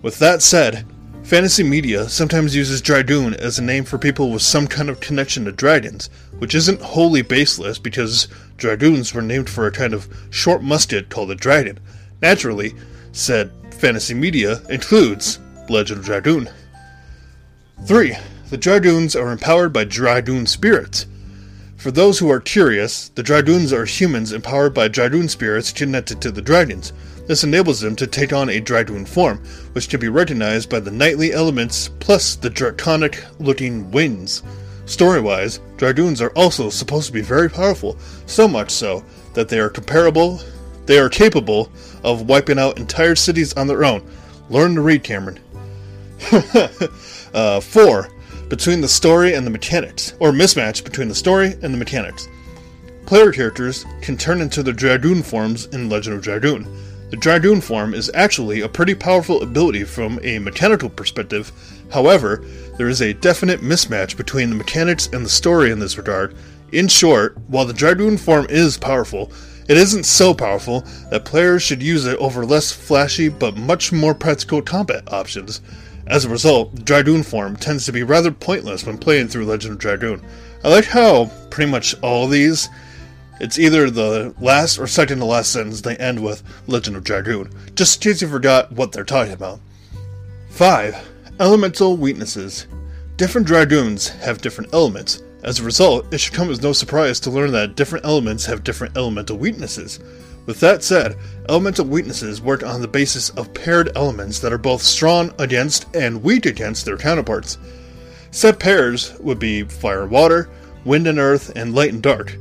With 0.01 0.17
that 0.19 0.41
said, 0.41 0.85
fantasy 1.23 1.61
media 1.61 2.07
sometimes 2.07 2.55
uses 2.55 2.81
Dragoon 2.81 3.33
as 3.33 3.59
a 3.59 3.63
name 3.63 3.83
for 3.83 3.97
people 3.97 4.31
with 4.31 4.43
some 4.43 4.65
kind 4.65 4.87
of 4.87 5.01
connection 5.01 5.43
to 5.43 5.51
dragons, 5.51 6.09
which 6.37 6.55
isn't 6.55 6.81
wholly 6.81 7.21
baseless 7.21 7.79
because 7.79 8.29
Dragoons 8.55 9.13
were 9.13 9.21
named 9.21 9.49
for 9.49 9.67
a 9.67 9.73
kind 9.73 9.93
of 9.93 10.07
short 10.29 10.63
musket 10.63 11.09
called 11.09 11.31
a 11.31 11.35
dragon. 11.35 11.81
Naturally, 12.21 12.75
said 13.11 13.51
fantasy 13.73 14.13
media 14.13 14.61
includes 14.69 15.39
Legend 15.67 15.99
of 15.99 16.05
Dragoon. 16.05 16.49
3. 17.85 18.15
The 18.49 18.57
Dragoons 18.57 19.15
are 19.15 19.31
empowered 19.31 19.71
by 19.71 19.83
Dragoon 19.83 20.47
spirits. 20.47 21.05
For 21.77 21.91
those 21.91 22.17
who 22.17 22.31
are 22.31 22.39
curious, 22.39 23.09
the 23.09 23.21
Dragoons 23.21 23.71
are 23.71 23.85
humans 23.85 24.31
empowered 24.31 24.73
by 24.73 24.87
Dragoon 24.87 25.29
spirits 25.29 25.71
connected 25.71 26.19
to 26.21 26.31
the 26.31 26.41
dragons. 26.41 26.91
This 27.27 27.43
enables 27.43 27.79
them 27.79 27.95
to 27.97 28.07
take 28.07 28.33
on 28.33 28.49
a 28.49 28.59
Dragoon 28.59 29.05
form, 29.05 29.43
which 29.73 29.87
can 29.87 29.99
be 29.99 30.09
recognized 30.09 30.67
by 30.67 30.79
the 30.79 30.89
knightly 30.89 31.31
elements 31.31 31.91
plus 31.99 32.35
the 32.35 32.49
draconic 32.49 33.23
looking 33.39 33.91
wings. 33.91 34.41
Story 34.87 35.21
wise, 35.21 35.59
Dragoons 35.77 36.19
are 36.19 36.31
also 36.31 36.71
supposed 36.71 37.05
to 37.05 37.13
be 37.13 37.21
very 37.21 37.51
powerful, 37.51 37.99
so 38.25 38.47
much 38.47 38.71
so 38.71 39.05
that 39.35 39.47
they 39.47 39.59
are 39.59 39.69
comparable 39.69 40.41
they 40.87 40.97
are 40.97 41.07
capable 41.07 41.71
of 42.03 42.27
wiping 42.27 42.57
out 42.57 42.79
entire 42.79 43.13
cities 43.13 43.53
on 43.53 43.67
their 43.67 43.85
own. 43.85 44.01
Learn 44.49 44.73
to 44.73 44.81
read, 44.81 45.03
Cameron. 45.03 45.39
uh, 47.31 47.59
4 47.59 48.09
between 48.49 48.81
the 48.81 48.87
story 48.87 49.35
and 49.35 49.45
the 49.45 49.51
mechanics, 49.51 50.13
or 50.19 50.31
mismatch 50.31 50.83
between 50.83 51.07
the 51.07 51.15
story 51.15 51.53
and 51.61 51.73
the 51.73 51.77
mechanics. 51.77 52.27
Player 53.05 53.31
characters 53.31 53.85
can 54.01 54.17
turn 54.17 54.41
into 54.41 54.63
their 54.63 54.73
Dragoon 54.73 55.23
forms 55.23 55.67
in 55.67 55.89
Legend 55.89 56.15
of 56.15 56.23
Dragoon. 56.23 56.67
The 57.11 57.17
Dragoon 57.17 57.61
form 57.61 57.93
is 57.93 58.11
actually 58.13 58.61
a 58.61 58.69
pretty 58.69 58.93
powerful 58.93 59.41
ability 59.41 59.83
from 59.83 60.19
a 60.23 60.39
mechanical 60.39 60.89
perspective, 60.89 61.51
however, 61.91 62.43
there 62.77 62.89
is 62.89 63.01
a 63.01 63.13
definite 63.13 63.61
mismatch 63.61 64.15
between 64.15 64.49
the 64.49 64.55
mechanics 64.55 65.07
and 65.13 65.25
the 65.25 65.29
story 65.29 65.71
in 65.71 65.79
this 65.79 65.97
regard. 65.97 66.35
In 66.71 66.87
short, 66.87 67.37
while 67.47 67.65
the 67.65 67.73
Dragoon 67.73 68.17
form 68.17 68.45
is 68.49 68.77
powerful, 68.77 69.31
it 69.67 69.77
isn't 69.77 70.03
so 70.03 70.33
powerful 70.33 70.81
that 71.11 71.25
players 71.25 71.61
should 71.61 71.81
use 71.81 72.05
it 72.05 72.17
over 72.17 72.45
less 72.45 72.71
flashy 72.71 73.29
but 73.29 73.57
much 73.57 73.91
more 73.91 74.15
practical 74.15 74.61
combat 74.61 75.11
options. 75.13 75.61
As 76.09 76.25
a 76.25 76.29
result, 76.29 76.83
Dragoon 76.83 77.21
form 77.21 77.55
tends 77.55 77.85
to 77.85 77.91
be 77.91 78.01
rather 78.01 78.31
pointless 78.31 78.83
when 78.83 78.97
playing 78.97 79.27
through 79.27 79.45
Legend 79.45 79.73
of 79.73 79.79
Dragoon. 79.79 80.25
I 80.63 80.69
like 80.69 80.85
how 80.85 81.31
pretty 81.51 81.69
much 81.69 81.93
all 82.01 82.27
these, 82.27 82.67
it's 83.39 83.59
either 83.59 83.91
the 83.91 84.33
last 84.41 84.79
or 84.79 84.87
second 84.87 85.19
to 85.19 85.25
last 85.25 85.53
sentence 85.53 85.81
they 85.81 85.95
end 85.97 86.23
with 86.23 86.43
Legend 86.67 86.97
of 86.97 87.03
Dragoon, 87.03 87.51
just 87.75 88.03
in 88.03 88.11
case 88.11 88.21
you 88.23 88.27
forgot 88.27 88.71
what 88.71 88.91
they're 88.91 89.03
talking 89.03 89.33
about. 89.33 89.59
5. 90.49 91.09
Elemental 91.39 91.95
weaknesses. 91.95 92.65
Different 93.15 93.45
Dragoons 93.45 94.09
have 94.09 94.41
different 94.41 94.73
elements. 94.73 95.21
As 95.43 95.59
a 95.59 95.63
result, 95.63 96.11
it 96.11 96.17
should 96.17 96.33
come 96.33 96.49
as 96.49 96.61
no 96.61 96.73
surprise 96.73 97.19
to 97.21 97.29
learn 97.29 97.51
that 97.51 97.75
different 97.75 98.03
elements 98.03 98.45
have 98.45 98.63
different 98.63 98.97
elemental 98.97 99.37
weaknesses. 99.37 99.99
With 100.49 100.61
that 100.61 100.83
said, 100.83 101.15
elemental 101.47 101.85
weaknesses 101.85 102.41
work 102.41 102.63
on 102.63 102.81
the 102.81 102.87
basis 102.87 103.29
of 103.29 103.53
paired 103.53 103.91
elements 103.95 104.39
that 104.39 104.51
are 104.51 104.57
both 104.57 104.81
strong 104.81 105.31
against 105.37 105.95
and 105.95 106.23
weak 106.23 106.47
against 106.47 106.85
their 106.85 106.97
counterparts. 106.97 107.59
Set 108.31 108.57
pairs 108.57 109.13
would 109.19 109.37
be 109.37 109.61
fire 109.61 110.01
and 110.01 110.11
water, 110.11 110.49
wind 110.85 111.05
and 111.05 111.19
earth, 111.19 111.51
and 111.55 111.75
light 111.75 111.93
and 111.93 112.01
dark. 112.01 112.35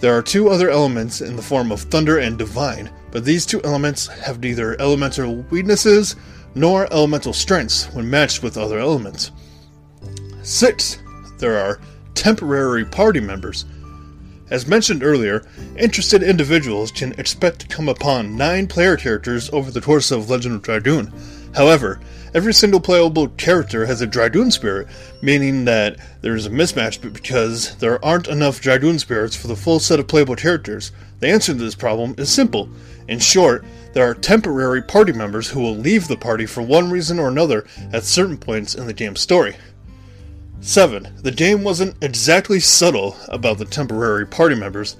There 0.00 0.12
are 0.12 0.22
two 0.22 0.48
other 0.48 0.70
elements 0.70 1.20
in 1.20 1.36
the 1.36 1.42
form 1.42 1.70
of 1.70 1.82
thunder 1.82 2.18
and 2.18 2.36
divine, 2.36 2.90
but 3.12 3.24
these 3.24 3.46
two 3.46 3.62
elements 3.62 4.08
have 4.08 4.40
neither 4.40 4.74
elemental 4.80 5.36
weaknesses 5.50 6.16
nor 6.56 6.92
elemental 6.92 7.32
strengths 7.32 7.86
when 7.94 8.10
matched 8.10 8.42
with 8.42 8.58
other 8.58 8.80
elements. 8.80 9.30
6. 10.42 10.98
There 11.38 11.56
are 11.56 11.80
temporary 12.14 12.84
party 12.84 13.20
members. 13.20 13.66
As 14.50 14.66
mentioned 14.66 15.04
earlier, 15.04 15.44
interested 15.76 16.22
individuals 16.22 16.90
can 16.90 17.12
expect 17.18 17.60
to 17.60 17.68
come 17.68 17.88
upon 17.88 18.36
nine 18.36 18.66
player 18.66 18.96
characters 18.96 19.48
over 19.52 19.70
the 19.70 19.80
course 19.80 20.10
of 20.10 20.28
Legend 20.28 20.56
of 20.56 20.62
Dragoon. 20.62 21.12
However, 21.54 22.00
every 22.34 22.52
single 22.52 22.80
playable 22.80 23.28
character 23.28 23.86
has 23.86 24.00
a 24.00 24.06
Dragoon 24.06 24.50
spirit, 24.50 24.88
meaning 25.22 25.64
that 25.66 25.98
there 26.20 26.34
is 26.34 26.46
a 26.46 26.50
mismatch 26.50 27.00
because 27.12 27.76
there 27.76 28.04
aren't 28.04 28.28
enough 28.28 28.60
Dragoon 28.60 28.98
spirits 28.98 29.36
for 29.36 29.46
the 29.46 29.56
full 29.56 29.78
set 29.78 30.00
of 30.00 30.08
playable 30.08 30.36
characters. 30.36 30.90
The 31.20 31.28
answer 31.28 31.52
to 31.52 31.58
this 31.58 31.74
problem 31.74 32.14
is 32.18 32.32
simple. 32.32 32.68
In 33.06 33.20
short, 33.20 33.64
there 33.92 34.08
are 34.08 34.14
temporary 34.14 34.82
party 34.82 35.12
members 35.12 35.48
who 35.48 35.60
will 35.60 35.76
leave 35.76 36.08
the 36.08 36.16
party 36.16 36.46
for 36.46 36.62
one 36.62 36.90
reason 36.90 37.18
or 37.18 37.28
another 37.28 37.66
at 37.92 38.04
certain 38.04 38.38
points 38.38 38.74
in 38.74 38.86
the 38.86 38.92
game's 38.92 39.20
story. 39.20 39.56
7. 40.60 41.08
The 41.22 41.30
game 41.30 41.64
wasn't 41.64 41.96
exactly 42.02 42.60
subtle 42.60 43.16
about 43.28 43.56
the 43.56 43.64
temporary 43.64 44.26
party 44.26 44.54
members. 44.54 44.96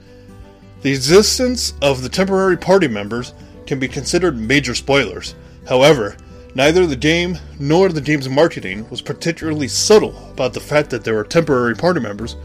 The 0.81 0.91
existence 0.91 1.75
of 1.83 2.03
the 2.03 2.09
temporary 2.09 2.57
party 2.57 2.89
members 2.89 3.35
can 3.67 3.79
be 3.79 3.87
considered 3.87 4.39
major 4.39 4.75
spoilers. 4.75 5.35
However, 5.69 6.17
neither 6.55 6.87
the 6.87 6.97
game 6.97 7.39
nor 7.59 7.91
the 7.91 8.01
game's 8.01 8.29
marketing 8.29 8.89
was 8.89 9.03
particularly 9.03 9.69
subtle 9.69 10.17
about 10.31 10.55
the 10.55 10.61
fact 10.61 10.89
that 10.91 11.05
there 11.05 11.15
were 11.15 11.25
temporary 11.25 11.77
party 11.77 12.01
members. 12.01 12.37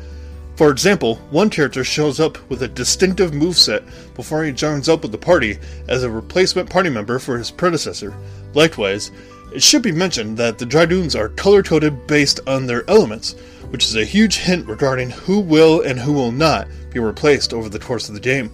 For 0.58 0.70
example, 0.70 1.16
one 1.32 1.50
character 1.50 1.86
shows 1.86 2.20
up 2.20 2.38
with 2.50 2.64
a 2.64 2.68
distinctive 2.68 3.32
moveset 3.32 3.84
before 4.14 4.44
he 4.44 4.52
joins 4.52 4.90
up 4.90 5.04
with 5.04 5.14
the 5.14 5.18
party 5.18 5.58
as 5.88 6.04
a 6.04 6.10
replacement 6.10 6.70
party 6.70 6.90
member 6.90 7.18
for 7.20 7.38
his 7.38 7.50
predecessor. 7.50 8.14
Likewise, 8.54 9.12
it 9.56 9.64
should 9.64 9.82
be 9.82 9.92
mentioned 9.94 10.36
that 10.38 10.58
the 10.58 10.66
Dragoons 10.66 11.16
are 11.16 11.30
color 11.30 11.64
coded 11.64 12.08
based 12.08 12.42
on 12.46 12.66
their 12.66 12.88
elements, 12.90 13.36
which 13.70 13.86
is 13.86 13.96
a 13.96 14.04
huge 14.04 14.36
hint 14.36 14.68
regarding 14.68 15.10
who 15.10 15.40
will 15.40 15.80
and 15.82 15.98
who 15.98 16.12
will 16.12 16.34
not 16.34 16.68
be 16.92 17.00
replaced 17.00 17.54
over 17.54 17.70
the 17.70 17.80
course 17.80 18.10
of 18.10 18.16
the 18.16 18.20
game. 18.20 18.52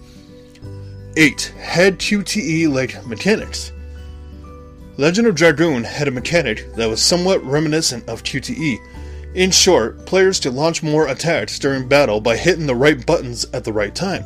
8. 1.17 1.53
Had 1.58 1.98
QTE 1.98 2.72
like 2.72 3.03
mechanics. 3.08 3.72
Legend 4.98 5.25
of 5.25 5.34
Dragoon 5.34 5.84
had 5.84 6.08
a 6.08 6.12
mechanic 6.12 6.72
that 6.75 6.88
was 6.88 7.01
somewhat 7.01 7.43
reminiscent 7.43 8.08
of 8.08 8.24
QTE. 8.24 8.77
In 9.34 9.50
short, 9.50 10.05
players 10.05 10.39
could 10.39 10.53
launch 10.53 10.84
more 10.84 11.08
attacks 11.08 11.58
during 11.58 11.88
battle 11.88 12.22
by 12.22 12.38
hitting 12.38 12.67
the 12.67 12.75
right 12.75 13.03
buttons 13.03 13.46
at 13.53 13.63
the 13.63 13.74
right 13.74 13.96
time. 13.96 14.24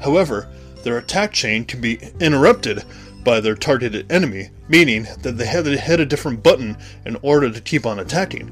However, 0.00 0.48
their 0.84 0.96
attack 0.96 1.32
chain 1.32 1.66
can 1.66 1.82
be 1.82 1.98
interrupted 2.18 2.82
by 3.24 3.40
their 3.40 3.54
targeted 3.54 4.10
enemy, 4.10 4.48
meaning 4.68 5.06
that 5.20 5.38
they 5.38 5.46
had 5.46 5.64
to 5.64 5.78
hit 5.78 6.00
a 6.00 6.06
different 6.06 6.42
button 6.42 6.76
in 7.04 7.16
order 7.22 7.50
to 7.50 7.60
keep 7.60 7.86
on 7.86 7.98
attacking. 7.98 8.50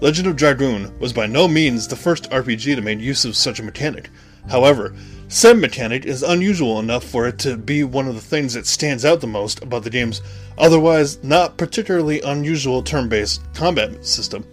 Legend 0.00 0.28
of 0.28 0.36
Dragoon 0.36 0.96
was 1.00 1.12
by 1.12 1.26
no 1.26 1.48
means 1.48 1.88
the 1.88 1.96
first 1.96 2.30
RPG 2.30 2.76
to 2.76 2.82
make 2.82 3.00
use 3.00 3.24
of 3.24 3.36
such 3.36 3.58
a 3.58 3.64
mechanic. 3.64 4.10
However, 4.48 4.94
said 5.28 5.58
mechanic 5.58 6.06
is 6.06 6.22
unusual 6.22 6.78
enough 6.78 7.04
for 7.04 7.26
it 7.26 7.38
to 7.40 7.56
be 7.56 7.84
one 7.84 8.06
of 8.06 8.14
the 8.14 8.20
things 8.20 8.54
that 8.54 8.66
stands 8.66 9.04
out 9.04 9.20
the 9.20 9.26
most 9.26 9.62
about 9.62 9.84
the 9.84 9.90
game's 9.90 10.22
otherwise 10.56 11.22
not 11.22 11.56
particularly 11.56 12.20
unusual 12.22 12.82
turn 12.82 13.08
based 13.08 13.42
combat 13.54 14.06
system. 14.06 14.46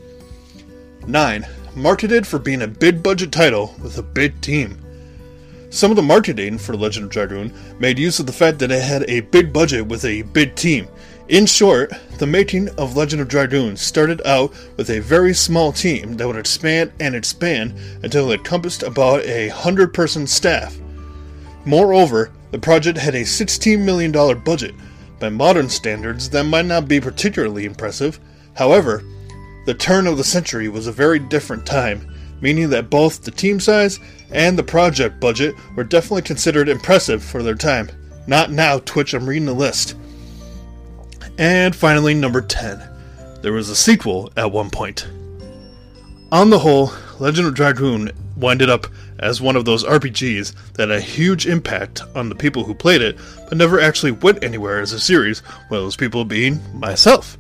9. 1.08 1.46
Marketed 1.76 2.26
for 2.26 2.40
being 2.40 2.64
a 2.64 2.68
big 2.68 3.04
budget 3.04 3.32
title 3.32 3.76
with 3.82 3.98
a 3.98 4.04
big 4.04 4.40
team. 4.42 4.80
Some 5.76 5.92
of 5.92 5.98
the 5.98 6.04
marketing 6.04 6.58
for 6.58 6.78
Legend 6.78 7.04
of 7.04 7.12
Dragoon 7.12 7.54
made 7.80 8.00
use 8.00 8.22
of 8.22 8.26
the 8.26 8.32
fact 8.32 8.60
that 8.60 8.72
it 8.72 8.82
had 8.82 9.04
a 9.10 9.20
big 9.20 9.52
budget 9.52 9.86
with 9.86 10.06
a 10.06 10.22
big 10.22 10.56
team. 10.56 10.88
In 11.28 11.46
short, 11.46 11.92
the 12.18 12.26
making 12.26 12.70
of 12.78 12.96
Legend 12.96 13.22
of 13.22 13.28
Dragoon 13.28 13.76
started 13.76 14.26
out 14.26 14.54
with 14.78 14.90
a 14.90 15.02
very 15.02 15.34
small 15.34 15.74
team 15.74 16.16
that 16.16 16.26
would 16.26 16.38
expand 16.38 16.94
and 17.02 17.14
expand 17.14 17.74
until 18.04 18.32
it 18.32 18.38
encompassed 18.38 18.84
about 18.84 19.26
a 19.26 19.50
hundred 19.50 19.94
person 19.94 20.26
staff. 20.26 20.78
Moreover, 21.66 22.32
the 22.52 22.60
project 22.60 22.98
had 22.98 23.14
a 23.14 23.24
$16 23.24 23.84
million 23.84 24.14
budget. 24.46 24.76
By 25.20 25.28
modern 25.28 25.68
standards, 25.68 26.30
that 26.30 26.46
might 26.46 26.68
not 26.68 26.88
be 26.88 27.02
particularly 27.02 27.66
impressive. 27.66 28.22
However, 28.54 29.04
the 29.66 29.74
turn 29.74 30.08
of 30.08 30.16
the 30.16 30.24
century 30.24 30.70
was 30.70 30.88
a 30.88 30.94
very 30.94 31.20
different 31.20 31.66
time, 31.66 32.16
meaning 32.40 32.70
that 32.70 32.90
both 32.90 33.24
the 33.24 33.32
team 33.32 33.60
size 33.60 34.00
and 34.32 34.58
the 34.58 34.64
project 34.64 35.20
budget 35.20 35.56
were 35.76 35.84
definitely 35.84 36.22
considered 36.22 36.70
impressive 36.70 37.24
for 37.24 37.44
their 37.44 37.56
time. 37.56 37.90
Not 38.28 38.52
now, 38.52 38.80
Twitch, 38.80 39.14
I'm 39.14 39.28
reading 39.28 39.46
the 39.46 39.54
list. 39.54 39.96
And 41.38 41.76
finally, 41.76 42.14
number 42.14 42.42
10. 42.42 42.82
There 43.42 43.54
was 43.54 43.70
a 43.70 43.76
sequel 43.76 44.32
at 44.36 44.52
one 44.52 44.70
point. 44.70 45.08
On 46.32 46.50
the 46.50 46.60
whole, 46.60 46.92
Legend 47.20 47.48
of 47.48 47.54
Dragoon 47.54 48.12
winded 48.36 48.70
up 48.70 48.88
as 49.20 49.40
one 49.40 49.56
of 49.56 49.66
those 49.66 49.84
RPGs 49.84 50.74
that 50.74 50.90
had 50.90 50.98
a 50.98 51.02
huge 51.02 51.48
impact 51.48 52.02
on 52.16 52.30
the 52.30 52.36
people 52.36 52.64
who 52.64 52.74
played 52.74 53.02
it, 53.02 53.18
but 53.48 53.58
never 53.58 53.80
actually 53.80 54.12
went 54.12 54.44
anywhere 54.44 54.80
as 54.80 54.92
a 54.92 55.00
series, 55.00 55.40
one 55.70 55.80
of 55.80 55.86
those 55.86 55.96
people 55.96 56.26
being 56.26 56.60
myself. 56.78 57.38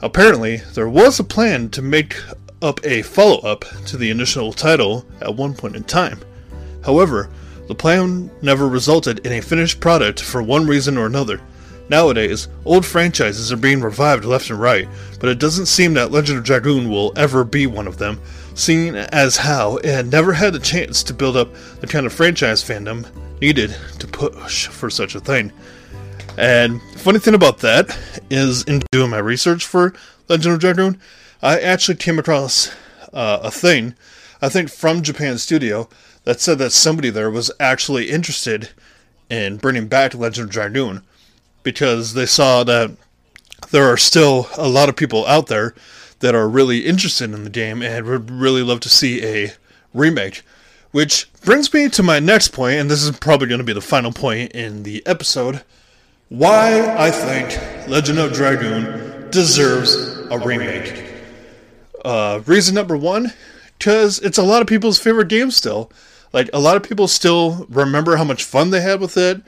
Apparently, 0.00 0.56
there 0.74 0.88
was 0.88 1.20
a 1.20 1.24
plan 1.24 1.68
to 1.70 1.82
make 1.82 2.16
up 2.62 2.84
a 2.84 3.02
follow 3.02 3.38
up 3.40 3.64
to 3.86 3.96
the 3.96 4.10
initial 4.10 4.52
title 4.52 5.04
at 5.20 5.34
one 5.34 5.54
point 5.54 5.76
in 5.76 5.84
time. 5.84 6.20
However, 6.84 7.28
the 7.68 7.74
plan 7.74 8.30
never 8.42 8.68
resulted 8.68 9.24
in 9.26 9.32
a 9.32 9.42
finished 9.42 9.80
product 9.80 10.20
for 10.20 10.42
one 10.42 10.66
reason 10.66 10.96
or 10.96 11.06
another. 11.06 11.40
Nowadays, 11.88 12.48
old 12.64 12.86
franchises 12.86 13.52
are 13.52 13.56
being 13.56 13.80
revived 13.80 14.24
left 14.24 14.50
and 14.50 14.60
right, 14.60 14.88
but 15.20 15.28
it 15.28 15.38
doesn't 15.38 15.66
seem 15.66 15.94
that 15.94 16.10
Legend 16.10 16.38
of 16.38 16.44
Dragoon 16.44 16.88
will 16.88 17.12
ever 17.16 17.44
be 17.44 17.66
one 17.66 17.86
of 17.86 17.98
them, 17.98 18.20
seeing 18.54 18.96
as 18.96 19.36
how 19.36 19.76
it 19.78 20.06
never 20.06 20.32
had 20.32 20.52
the 20.52 20.58
chance 20.58 21.02
to 21.02 21.14
build 21.14 21.36
up 21.36 21.52
the 21.80 21.86
kind 21.86 22.06
of 22.06 22.12
franchise 22.12 22.62
fandom 22.62 23.06
needed 23.40 23.76
to 23.98 24.06
push 24.06 24.68
for 24.68 24.88
such 24.88 25.14
a 25.14 25.20
thing. 25.20 25.52
And 26.38 26.80
funny 26.96 27.18
thing 27.18 27.34
about 27.34 27.58
that 27.58 27.96
is, 28.30 28.62
in 28.64 28.82
doing 28.90 29.10
my 29.10 29.18
research 29.18 29.66
for 29.66 29.92
Legend 30.28 30.54
of 30.54 30.60
Dragoon, 30.60 31.00
I 31.42 31.58
actually 31.58 31.96
came 31.96 32.18
across 32.18 32.72
uh, 33.12 33.40
a 33.42 33.50
thing, 33.50 33.94
I 34.40 34.48
think 34.48 34.70
from 34.70 35.02
Japan 35.02 35.38
Studio, 35.38 35.88
that 36.24 36.40
said 36.40 36.58
that 36.58 36.70
somebody 36.70 37.10
there 37.10 37.30
was 37.30 37.50
actually 37.58 38.10
interested 38.10 38.70
in 39.28 39.56
bringing 39.56 39.88
back 39.88 40.14
Legend 40.14 40.46
of 40.46 40.52
Dragoon 40.52 41.02
because 41.62 42.14
they 42.14 42.26
saw 42.26 42.62
that 42.64 42.92
there 43.70 43.90
are 43.90 43.96
still 43.96 44.48
a 44.56 44.68
lot 44.68 44.88
of 44.88 44.96
people 44.96 45.26
out 45.26 45.48
there 45.48 45.74
that 46.20 46.34
are 46.34 46.48
really 46.48 46.86
interested 46.86 47.32
in 47.32 47.42
the 47.44 47.50
game 47.50 47.82
and 47.82 48.06
would 48.06 48.30
really 48.30 48.62
love 48.62 48.80
to 48.80 48.88
see 48.88 49.24
a 49.24 49.52
remake. 49.92 50.42
Which 50.92 51.32
brings 51.40 51.72
me 51.72 51.88
to 51.88 52.02
my 52.02 52.20
next 52.20 52.48
point, 52.48 52.74
and 52.74 52.90
this 52.90 53.02
is 53.02 53.10
probably 53.18 53.48
going 53.48 53.58
to 53.58 53.64
be 53.64 53.72
the 53.72 53.80
final 53.80 54.12
point 54.12 54.52
in 54.52 54.82
the 54.82 55.04
episode. 55.06 55.62
Why 56.28 56.94
I 56.96 57.10
think 57.10 57.88
Legend 57.88 58.18
of 58.18 58.32
Dragoon 58.32 59.30
deserves 59.30 59.94
a 60.30 60.38
remake. 60.38 61.01
Uh, 62.02 62.40
reason 62.46 62.74
number 62.74 62.96
one, 62.96 63.32
because 63.78 64.18
it's 64.20 64.38
a 64.38 64.42
lot 64.42 64.62
of 64.62 64.68
people's 64.68 64.98
favorite 64.98 65.28
game 65.28 65.50
still. 65.50 65.90
Like, 66.32 66.48
a 66.52 66.58
lot 66.58 66.76
of 66.76 66.82
people 66.82 67.08
still 67.08 67.66
remember 67.68 68.16
how 68.16 68.24
much 68.24 68.44
fun 68.44 68.70
they 68.70 68.80
had 68.80 69.00
with 69.00 69.16
it. 69.16 69.42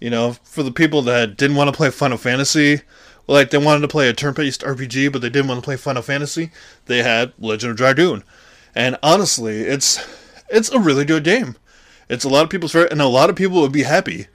You 0.00 0.10
know, 0.10 0.32
for 0.44 0.62
the 0.62 0.72
people 0.72 1.02
that 1.02 1.36
didn't 1.36 1.56
want 1.56 1.68
to 1.68 1.76
play 1.76 1.90
Final 1.90 2.16
Fantasy, 2.16 2.80
like 3.26 3.50
they 3.50 3.58
wanted 3.58 3.82
to 3.82 3.88
play 3.88 4.08
a 4.08 4.12
turn-based 4.12 4.62
RPG, 4.62 5.12
but 5.12 5.20
they 5.20 5.28
didn't 5.28 5.48
want 5.48 5.60
to 5.60 5.64
play 5.64 5.76
Final 5.76 6.02
Fantasy, 6.02 6.50
they 6.86 7.02
had 7.02 7.32
Legend 7.38 7.72
of 7.72 7.76
Dragoon. 7.76 8.24
And 8.74 8.98
honestly, 9.02 9.60
it's 9.60 10.00
it's 10.48 10.70
a 10.70 10.80
really 10.80 11.04
good 11.04 11.24
game. 11.24 11.56
It's 12.08 12.24
a 12.24 12.28
lot 12.28 12.44
of 12.44 12.50
people's 12.50 12.72
favorite, 12.72 12.92
and 12.92 13.00
a 13.00 13.06
lot 13.06 13.30
of 13.30 13.36
people 13.36 13.60
would 13.60 13.72
be 13.72 13.84
happy, 13.84 14.26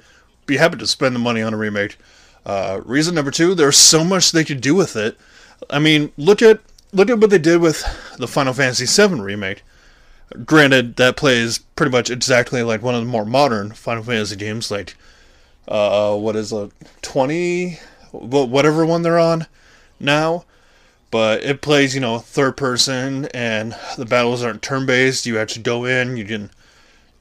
be 0.46 0.58
happy 0.58 0.77
to 0.77 0.88
spend 0.88 1.13
the 1.13 1.20
money 1.20 1.41
on 1.41 1.53
a 1.53 1.58
remake. 1.58 1.98
Uh, 2.46 2.79
reason 2.86 3.15
number 3.15 3.32
two, 3.32 3.53
there's 3.53 3.77
so 3.77 4.03
much 4.03 4.32
they 4.32 4.46
could 4.46 4.62
do 4.62 4.75
with 4.75 4.96
it. 4.96 5.17
I 5.70 5.79
mean, 5.79 6.12
look 6.15 6.41
at 6.41 6.62
look 6.92 7.10
at 7.10 7.20
what 7.20 7.30
they 7.30 7.38
did 7.38 7.62
with 7.62 7.84
the 8.18 8.27
Final 8.27 8.54
Fantasy 8.54 8.86
VII 8.86 9.22
remake. 9.22 9.63
Granted, 10.46 10.96
that 10.96 11.18
plays 11.18 11.60
pretty 11.60 11.92
much 11.92 12.10
exactly 12.10 12.63
like 12.63 12.82
one 12.82 12.96
of 12.96 13.01
the 13.01 13.08
more 13.08 13.25
modern 13.25 13.72
Final 13.72 14.04
Fantasy 14.04 14.36
games, 14.36 14.71
like 14.71 14.95
uh, 15.67 16.15
what 16.15 16.36
is 16.36 16.52
it, 16.52 16.71
20, 17.02 17.80
whatever 18.12 18.86
one 18.86 19.02
they're 19.02 19.19
on 19.19 19.48
now. 20.00 20.45
But 21.12 21.43
it 21.43 21.62
plays, 21.62 21.95
you 21.95 22.02
know, 22.02 22.19
third 22.19 22.58
person, 22.58 23.26
and 23.34 23.76
the 23.98 24.06
battles 24.06 24.43
aren't 24.43 24.62
turn 24.62 24.86
based. 24.86 25.26
You 25.26 25.39
actually 25.39 25.63
go 25.63 25.86
in, 25.86 26.17
you 26.17 26.26
can, 26.26 26.50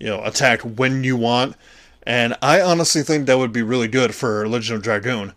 you 0.01 0.07
know, 0.07 0.25
attack 0.25 0.63
when 0.63 1.05
you 1.05 1.17
want. 1.17 1.55
And 2.03 2.35
I 2.43 2.61
honestly 2.61 3.03
think 3.03 3.27
that 3.27 3.39
would 3.39 3.53
be 3.53 3.63
really 3.63 3.89
good 3.89 4.15
for 4.15 4.49
Legend 4.49 4.79
of 4.79 4.83
Dragoon. 4.83 5.33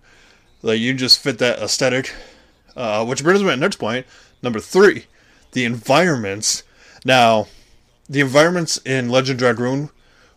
Like, 0.64 0.80
you 0.80 0.94
just 0.94 1.20
fit 1.20 1.38
that 1.38 1.60
aesthetic. 1.60 2.14
Uh, 2.78 3.04
which 3.04 3.24
brings 3.24 3.42
me 3.42 3.50
to 3.50 3.58
next 3.58 3.78
point. 3.78 4.06
Number 4.44 4.60
three, 4.60 5.08
the 5.54 5.66
environments. 5.66 6.62
Now, 7.04 7.48
the 8.08 8.20
environments 8.20 8.78
in 8.86 9.10
Legend 9.10 9.40
Dragoon 9.40 9.90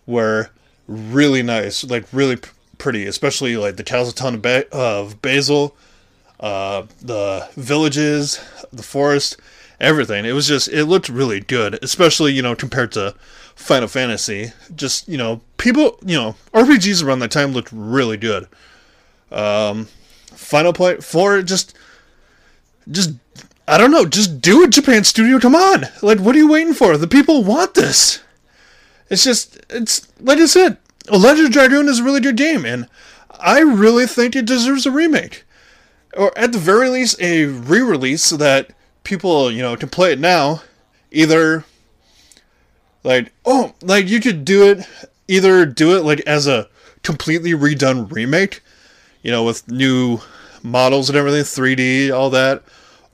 were 0.07 0.48
really 0.88 1.42
nice, 1.42 1.85
like 1.85 2.07
really 2.12 2.37
p- 2.37 2.48
pretty, 2.79 3.07
especially 3.07 3.59
like 3.59 3.76
the 3.76 3.85
Castle 3.85 4.12
Town 4.12 4.35
of, 4.37 4.42
ba- 4.42 4.68
of 4.74 5.20
Basil, 5.20 5.76
uh, 6.40 6.85
the 7.03 7.46
villages, 7.57 8.40
the 8.72 8.83
forest, 8.83 9.37
everything. 9.79 10.24
It 10.24 10.33
was 10.33 10.48
just, 10.48 10.68
it 10.68 10.87
looked 10.87 11.11
really 11.11 11.40
good, 11.40 11.79
especially, 11.83 12.33
you 12.33 12.40
know, 12.40 12.57
compared 12.57 12.90
to 12.92 13.14
Final 13.55 13.88
Fantasy. 13.88 14.53
Just, 14.74 15.07
you 15.07 15.18
know, 15.18 15.42
people, 15.59 15.98
you 16.05 16.16
know, 16.16 16.37
RPGs 16.55 17.05
around 17.05 17.18
that 17.18 17.31
time 17.31 17.53
looked 17.53 17.70
really 17.70 18.16
good. 18.16 18.48
Um, 19.31 19.88
Final 20.29 20.72
Point 20.72 21.05
4, 21.05 21.42
just, 21.42 21.76
just, 22.90 23.14
I 23.66 23.79
don't 23.79 23.90
know, 23.90 24.07
just 24.07 24.40
do 24.40 24.62
it, 24.62 24.70
Japan 24.70 25.05
Studio, 25.05 25.38
come 25.38 25.55
on! 25.55 25.85
Like, 26.03 26.18
what 26.20 26.35
are 26.35 26.38
you 26.38 26.50
waiting 26.50 26.74
for? 26.74 26.96
The 26.96 27.07
people 27.07 27.44
want 27.44 27.74
this! 27.74 28.20
It's 29.09 29.24
just, 29.24 29.61
it's, 29.68 30.09
like 30.20 30.38
I 30.38 30.46
said, 30.46 30.79
Legend 31.11 31.48
of 31.48 31.53
Dragoon 31.53 31.88
is 31.88 31.98
a 31.98 32.05
really 32.05 32.20
good 32.20 32.37
game, 32.37 32.64
and 32.64 32.88
I 33.38 33.61
really 33.61 34.07
think 34.07 34.37
it 34.37 34.46
deserves 34.46 34.87
a 34.87 34.90
remake. 34.90 35.44
Or 36.16 36.37
at 36.37 36.53
the 36.53 36.59
very 36.59 36.88
least, 36.88 37.20
a 37.20 37.46
re 37.46 37.81
release 37.81 38.22
so 38.22 38.37
that 38.37 38.70
people, 39.05 39.50
you 39.50 39.62
know, 39.62 39.76
can 39.76 39.88
play 39.88 40.12
it 40.12 40.18
now. 40.18 40.62
Either, 41.12 41.64
like, 43.03 43.33
oh, 43.44 43.74
like 43.83 44.09
you 44.09 44.20
could 44.20 44.44
do 44.44 44.68
it, 44.68 44.87
either 45.26 45.66
do 45.66 45.96
it 45.96 46.05
like 46.05 46.20
as 46.20 46.46
a 46.46 46.68
completely 47.03 47.53
redone 47.53 48.11
remake, 48.12 48.62
you 49.22 49.31
know, 49.31 49.42
with 49.42 49.68
new 49.68 50.20
models 50.62 51.09
and 51.09 51.16
everything, 51.16 51.42
3D, 51.42 52.12
all 52.12 52.31
that, 52.31 52.62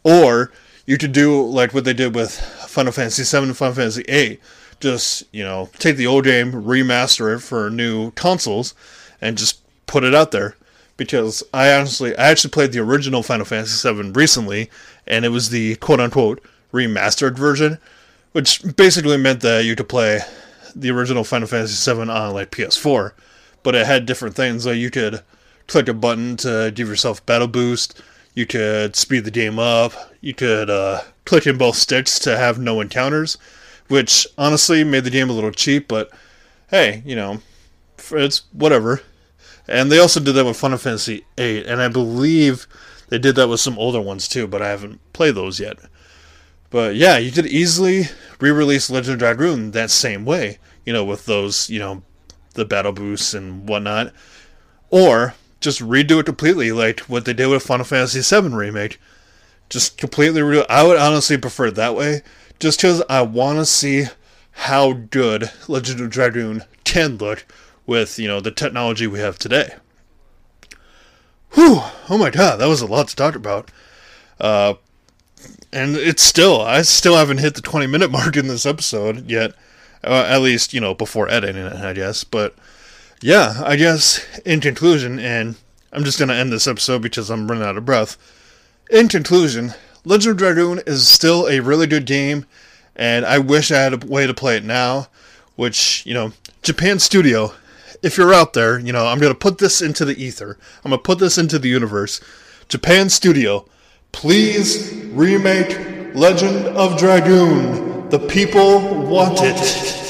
or 0.07 0.53
you 0.87 0.97
could 0.97 1.11
do 1.11 1.45
like 1.45 1.75
what 1.75 1.85
they 1.85 1.93
did 1.93 2.15
with 2.15 2.39
Final 2.69 2.93
Fantasy 2.93 3.25
VII 3.25 3.49
and 3.49 3.57
Final 3.57 3.75
Fantasy 3.75 4.05
VIII. 4.05 4.39
Just, 4.79 5.25
you 5.33 5.43
know, 5.43 5.69
take 5.79 5.97
the 5.97 6.07
old 6.07 6.23
game, 6.25 6.53
remaster 6.53 7.35
it 7.35 7.41
for 7.41 7.71
new 7.71 8.13
consoles, 8.13 8.73
and 9.21 9.37
just 9.37 9.61
put 9.87 10.05
it 10.05 10.15
out 10.15 10.31
there. 10.31 10.55
Because 10.97 11.43
I 11.53 11.73
honestly, 11.75 12.17
I 12.17 12.29
actually 12.29 12.51
played 12.51 12.71
the 12.71 12.79
original 12.79 13.25
Final 13.25 13.45
Fantasy 13.45 13.93
VII 13.93 14.13
recently, 14.13 14.71
and 15.09 15.25
it 15.25 15.31
was 15.31 15.51
the 15.51 15.75
quote 15.77 16.01
unquote 16.01 16.41
remastered 16.73 17.37
version, 17.37 17.79
which 18.31 18.63
basically 18.77 19.17
meant 19.17 19.41
that 19.41 19.65
you 19.65 19.75
could 19.75 19.89
play 19.89 20.21
the 20.75 20.91
original 20.91 21.25
Final 21.25 21.49
Fantasy 21.49 21.93
VII 21.93 22.03
on 22.03 22.33
like 22.33 22.53
PS4, 22.53 23.13
but 23.65 23.75
it 23.75 23.87
had 23.87 24.07
different 24.07 24.37
things. 24.37 24.67
Like 24.67 24.77
you 24.77 24.91
could 24.91 25.23
click 25.67 25.89
a 25.89 25.95
button 25.95 26.37
to 26.37 26.71
give 26.73 26.87
yourself 26.87 27.27
battle 27.27 27.49
boost. 27.49 28.01
You 28.37 28.45
could 28.47 28.95
speed 28.95 29.25
the 29.25 29.31
game 29.31 29.59
up. 29.59 29.93
You 30.21 30.35
could 30.35 30.69
uh, 30.69 31.01
click 31.25 31.47
in 31.47 31.57
both 31.57 31.75
sticks 31.75 32.19
to 32.21 32.37
have 32.37 32.59
no 32.59 32.83
encounters, 32.83 33.39
which 33.89 34.27
honestly 34.37 34.85
made 34.85 35.05
the 35.05 35.11
game 35.11 35.31
a 35.31 35.33
little 35.33 35.51
cheap. 35.51 35.89
But 35.89 36.11
hey, 36.69 37.03
you 37.07 37.17
know, 37.17 37.41
it's 38.13 38.43
whatever. 38.53 39.01
And 39.67 39.91
they 39.91 39.99
also 39.99 40.21
did 40.21 40.33
that 40.33 40.45
with 40.45 40.59
Final 40.59 40.77
Fantasy 40.77 41.25
VIII, 41.39 41.67
and 41.67 41.81
I 41.81 41.89
believe 41.89 42.67
they 43.09 43.19
did 43.19 43.37
that 43.37 43.49
with 43.49 43.59
some 43.59 43.79
older 43.79 44.01
ones 44.01 44.29
too, 44.29 44.47
but 44.47 44.61
I 44.61 44.69
haven't 44.69 45.01
played 45.15 45.35
those 45.35 45.59
yet. 45.59 45.79
But 46.69 46.95
yeah, 46.95 47.17
you 47.17 47.33
could 47.33 47.47
easily 47.47 48.05
re-release 48.39 48.91
Legend 48.91 49.15
of 49.15 49.19
Dragoon 49.21 49.71
that 49.71 49.91
same 49.91 50.27
way, 50.27 50.59
you 50.85 50.93
know, 50.93 51.05
with 51.05 51.25
those, 51.25 51.71
you 51.71 51.79
know, 51.79 52.03
the 52.53 52.67
battle 52.67 52.93
boosts 52.93 53.33
and 53.33 53.67
whatnot, 53.67 54.13
or 54.91 55.35
just 55.61 55.81
redo 55.81 56.21
it 56.21 56.27
completely, 56.27 56.73
like 56.73 57.01
what 57.01 57.25
they 57.25 57.33
did 57.33 57.49
with 57.49 57.63
Final 57.63 57.85
Fantasy 57.85 58.21
VII 58.21 58.55
remake. 58.55 59.01
Just 59.69 59.99
completely 59.99 60.41
redo. 60.43 60.67
I 60.69 60.85
would 60.85 60.99
honestly 60.99 61.37
prefer 61.37 61.67
it 61.67 61.75
that 61.75 61.95
way, 61.95 62.23
just 62.59 62.79
because 62.79 63.03
I 63.09 63.23
want 63.23 63.59
to 63.59 63.67
see 63.67 64.05
how 64.53 64.93
good 64.93 65.51
Legend 65.69 66.01
of 66.01 66.11
Dragoon 66.11 66.63
can 66.85 67.17
look 67.19 67.45
with 67.87 68.19
you 68.19 68.29
know 68.29 68.41
the 68.41 68.51
technology 68.51 69.07
we 69.07 69.19
have 69.19 69.39
today. 69.39 69.75
Whew! 71.53 71.81
Oh 72.09 72.19
my 72.19 72.31
god, 72.31 72.57
that 72.57 72.69
was 72.69 72.81
a 72.81 72.87
lot 72.87 73.09
to 73.09 73.17
talk 73.17 73.35
about. 73.35 73.71
Uh, 74.39 74.75
and 75.73 75.97
it's 75.97 76.23
still, 76.23 76.61
I 76.61 76.83
still 76.83 77.17
haven't 77.17 77.39
hit 77.39 77.55
the 77.55 77.63
20 77.63 77.87
minute 77.87 78.11
mark 78.11 78.37
in 78.37 78.49
this 78.49 78.67
episode 78.67 79.31
yet. 79.31 79.53
Uh, 80.05 80.27
at 80.29 80.43
least, 80.43 80.73
you 80.73 80.81
know, 80.81 80.95
before 80.95 81.29
editing 81.29 81.65
it, 81.65 81.73
I 81.73 81.93
guess. 81.93 82.23
But 82.25 82.55
yeah, 83.21 83.63
I 83.65 83.77
guess 83.77 84.25
in 84.45 84.61
conclusion, 84.61 85.19
and 85.19 85.57
I'm 85.93 86.05
just 86.05 86.19
gonna 86.19 86.35
end 86.35 86.53
this 86.53 86.67
episode 86.67 87.03
because 87.03 87.31
I'm 87.31 87.49
running 87.49 87.65
out 87.65 87.77
of 87.77 87.85
breath. 87.85 88.17
In 88.91 89.09
conclusion, 89.09 89.75
Legend 90.05 90.33
of 90.33 90.39
Dragoon 90.39 90.81
is 90.87 91.09
still 91.09 91.49
a 91.49 91.61
really 91.61 91.87
good 91.87 92.07
game, 92.07 92.47
and 92.95 93.25
I 93.25 93.39
wish 93.39 93.73
I 93.73 93.79
had 93.79 94.05
a 94.05 94.07
way 94.07 94.27
to 94.27 94.35
play 94.35 94.57
it 94.57 94.65
now. 94.65 95.09
Which 95.57 96.05
you 96.05 96.13
know, 96.13 96.33
Japan 96.63 96.99
Studio, 96.99 97.55
if 98.03 98.19
you're 98.19 98.35
out 98.35 98.53
there, 98.53 98.79
you 98.79 98.93
know 98.93 99.07
I'm 99.07 99.19
gonna 99.19 99.35
put 99.35 99.59
this 99.59 99.81
into 99.81 100.05
the 100.05 100.23
ether. 100.23 100.59
I'm 100.85 100.91
gonna 100.91 101.03
put 101.03 101.19
this 101.19 101.39
into 101.39 101.59
the 101.59 101.69
universe. 101.69 102.21
Japan 102.69 103.09
Studio, 103.09 103.65
please 104.13 104.93
remake 105.13 106.15
Legend 106.15 106.67
of 106.77 106.99
Dragoon. 106.99 108.09
The 108.11 108.19
people 108.19 109.07
want 109.07 109.39
it. 109.43 110.06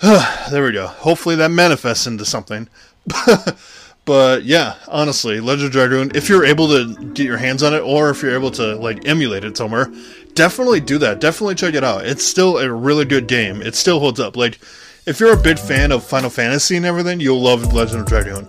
there 0.50 0.62
we 0.62 0.72
go. 0.72 0.86
Hopefully 0.86 1.36
that 1.36 1.50
manifests 1.50 2.06
into 2.06 2.24
something. 2.24 2.68
but 4.04 4.44
yeah, 4.44 4.76
honestly, 4.86 5.40
Legend 5.40 5.66
of 5.66 5.72
Dragoon, 5.72 6.12
if 6.14 6.28
you're 6.28 6.44
able 6.44 6.68
to 6.68 6.94
get 7.14 7.26
your 7.26 7.36
hands 7.36 7.62
on 7.62 7.74
it 7.74 7.80
or 7.80 8.10
if 8.10 8.22
you're 8.22 8.34
able 8.34 8.52
to 8.52 8.76
like 8.76 9.08
emulate 9.08 9.44
it 9.44 9.56
somewhere, 9.56 9.92
definitely 10.34 10.80
do 10.80 10.98
that. 10.98 11.20
Definitely 11.20 11.56
check 11.56 11.74
it 11.74 11.82
out. 11.82 12.06
It's 12.06 12.24
still 12.24 12.58
a 12.58 12.70
really 12.70 13.04
good 13.04 13.26
game. 13.26 13.60
It 13.60 13.74
still 13.74 13.98
holds 13.98 14.20
up. 14.20 14.36
Like 14.36 14.60
if 15.04 15.18
you're 15.18 15.32
a 15.32 15.42
big 15.42 15.58
fan 15.58 15.90
of 15.90 16.04
Final 16.04 16.30
Fantasy 16.30 16.76
and 16.76 16.86
everything, 16.86 17.18
you'll 17.18 17.40
love 17.40 17.72
Legend 17.72 18.02
of 18.02 18.06
Dragoon. 18.06 18.46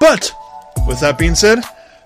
But 0.00 0.32
with 0.86 1.00
that 1.00 1.18
being 1.18 1.34
said, 1.34 1.62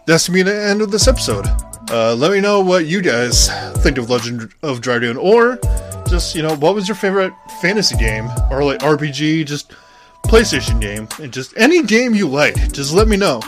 that's 0.06 0.28
me 0.28 0.42
the 0.42 0.54
end 0.54 0.82
of 0.82 0.90
this 0.90 1.06
episode. 1.06 1.46
Uh, 1.90 2.14
let 2.14 2.32
me 2.32 2.40
know 2.40 2.60
what 2.60 2.86
you 2.86 3.00
guys 3.02 3.50
think 3.82 3.98
of 3.98 4.10
Legend 4.10 4.52
of 4.62 4.80
Dragoon, 4.80 5.16
or 5.16 5.58
just 6.08 6.34
you 6.34 6.42
know 6.42 6.56
what 6.56 6.74
was 6.74 6.88
your 6.88 6.94
favorite 6.94 7.32
fantasy 7.60 7.96
game 7.96 8.28
or 8.50 8.64
like 8.64 8.80
RPG, 8.80 9.46
just 9.46 9.72
PlayStation 10.24 10.80
game, 10.80 11.08
and 11.20 11.32
just 11.32 11.52
any 11.56 11.82
game 11.82 12.14
you 12.14 12.28
like. 12.28 12.72
Just 12.72 12.92
let 12.92 13.08
me 13.08 13.16
know. 13.16 13.40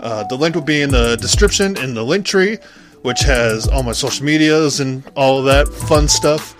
Uh, 0.00 0.24
the 0.24 0.36
link 0.36 0.54
will 0.54 0.62
be 0.62 0.82
in 0.82 0.90
the 0.90 1.16
description 1.16 1.76
in 1.78 1.94
the 1.94 2.04
link 2.04 2.24
tree, 2.24 2.58
which 3.02 3.20
has 3.20 3.66
all 3.68 3.82
my 3.82 3.92
social 3.92 4.24
medias 4.24 4.80
and 4.80 5.02
all 5.16 5.42
that 5.42 5.68
fun 5.68 6.06
stuff. 6.08 6.54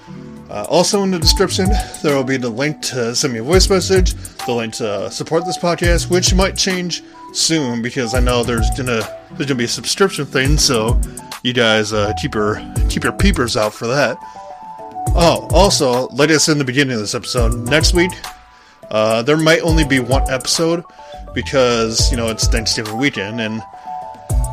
Uh, 0.50 0.64
also 0.70 1.02
in 1.02 1.10
the 1.10 1.18
description, 1.18 1.68
there 2.02 2.16
will 2.16 2.24
be 2.24 2.38
the 2.38 2.48
link 2.48 2.80
to 2.80 3.14
send 3.14 3.34
me 3.34 3.38
a 3.38 3.42
voice 3.42 3.68
message, 3.68 4.14
the 4.46 4.52
link 4.52 4.72
to 4.74 5.10
support 5.10 5.44
this 5.44 5.58
podcast, 5.58 6.10
which 6.10 6.34
might 6.34 6.56
change 6.56 7.02
soon 7.34 7.82
because 7.82 8.14
I 8.14 8.20
know 8.20 8.42
there's 8.42 8.68
gonna 8.70 9.02
there's 9.32 9.46
gonna 9.46 9.58
be 9.58 9.64
a 9.64 9.68
subscription 9.68 10.24
thing, 10.24 10.56
so 10.56 10.98
you 11.42 11.52
guys 11.52 11.92
uh, 11.92 12.14
keep 12.20 12.34
your 12.34 12.62
keep 12.88 13.04
your 13.04 13.12
peepers 13.12 13.56
out 13.56 13.74
for 13.74 13.86
that. 13.88 14.18
Oh, 15.14 15.48
also, 15.52 16.08
like 16.08 16.30
I 16.30 16.36
said 16.36 16.52
in 16.52 16.58
the 16.58 16.64
beginning 16.64 16.94
of 16.94 17.00
this 17.00 17.14
episode, 17.14 17.54
next 17.68 17.94
week 17.94 18.12
uh, 18.90 19.22
there 19.22 19.36
might 19.36 19.60
only 19.60 19.84
be 19.84 20.00
one 20.00 20.28
episode 20.30 20.84
because 21.34 22.10
you 22.10 22.16
know 22.16 22.28
it's 22.28 22.46
Thanksgiving 22.46 22.96
weekend 22.96 23.40
and 23.40 23.62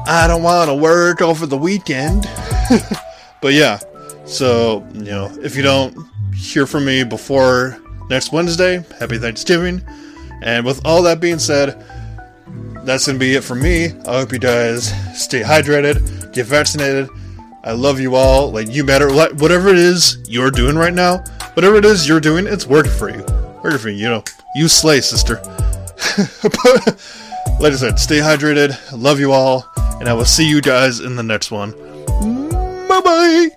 I 0.07 0.25
don't 0.27 0.43
want 0.43 0.69
to 0.69 0.75
work 0.75 1.21
over 1.21 1.45
the 1.45 1.57
weekend. 1.57 2.27
but 3.41 3.53
yeah, 3.53 3.79
so 4.25 4.85
you 4.93 5.05
know 5.05 5.31
if 5.41 5.55
you 5.55 5.63
don't 5.63 5.95
hear 6.33 6.65
from 6.65 6.85
me 6.85 7.03
before 7.03 7.79
next 8.09 8.31
Wednesday, 8.31 8.83
happy 8.99 9.17
Thanksgiving. 9.17 9.81
And 10.41 10.65
with 10.65 10.85
all 10.85 11.01
that 11.03 11.19
being 11.19 11.39
said, 11.39 11.83
that's 12.83 13.07
gonna 13.07 13.17
be 13.17 13.35
it 13.35 13.43
for 13.43 13.55
me. 13.55 13.85
I 14.05 14.19
hope 14.19 14.31
you 14.31 14.39
guys 14.39 14.93
stay 15.19 15.41
hydrated, 15.41 16.33
get 16.33 16.45
vaccinated. 16.45 17.09
I 17.65 17.71
love 17.71 17.99
you 17.99 18.15
all. 18.15 18.51
Like 18.51 18.69
you 18.69 18.83
matter 18.83 19.11
whatever 19.11 19.69
it 19.69 19.77
is 19.77 20.17
you're 20.27 20.51
doing 20.51 20.75
right 20.75 20.93
now, 20.93 21.23
whatever 21.55 21.75
it 21.77 21.85
is 21.85 22.07
you're 22.07 22.19
doing, 22.19 22.45
it's 22.45 22.67
working 22.67 22.91
for 22.91 23.09
you. 23.09 23.23
Working 23.63 23.79
for 23.79 23.89
you. 23.89 23.97
You 23.97 24.09
know, 24.09 24.23
you 24.55 24.67
slay, 24.67 25.01
sister. 25.01 25.35
like 27.59 27.73
I 27.73 27.75
said, 27.75 27.99
stay 27.99 28.19
hydrated. 28.19 28.77
I 28.91 28.95
love 28.95 29.19
you 29.19 29.31
all, 29.31 29.65
and 29.99 30.07
I 30.07 30.13
will 30.13 30.25
see 30.25 30.47
you 30.47 30.61
guys 30.61 30.99
in 30.99 31.15
the 31.15 31.23
next 31.23 31.49
one. 31.49 31.71
Bye 32.87 33.01
bye. 33.01 33.49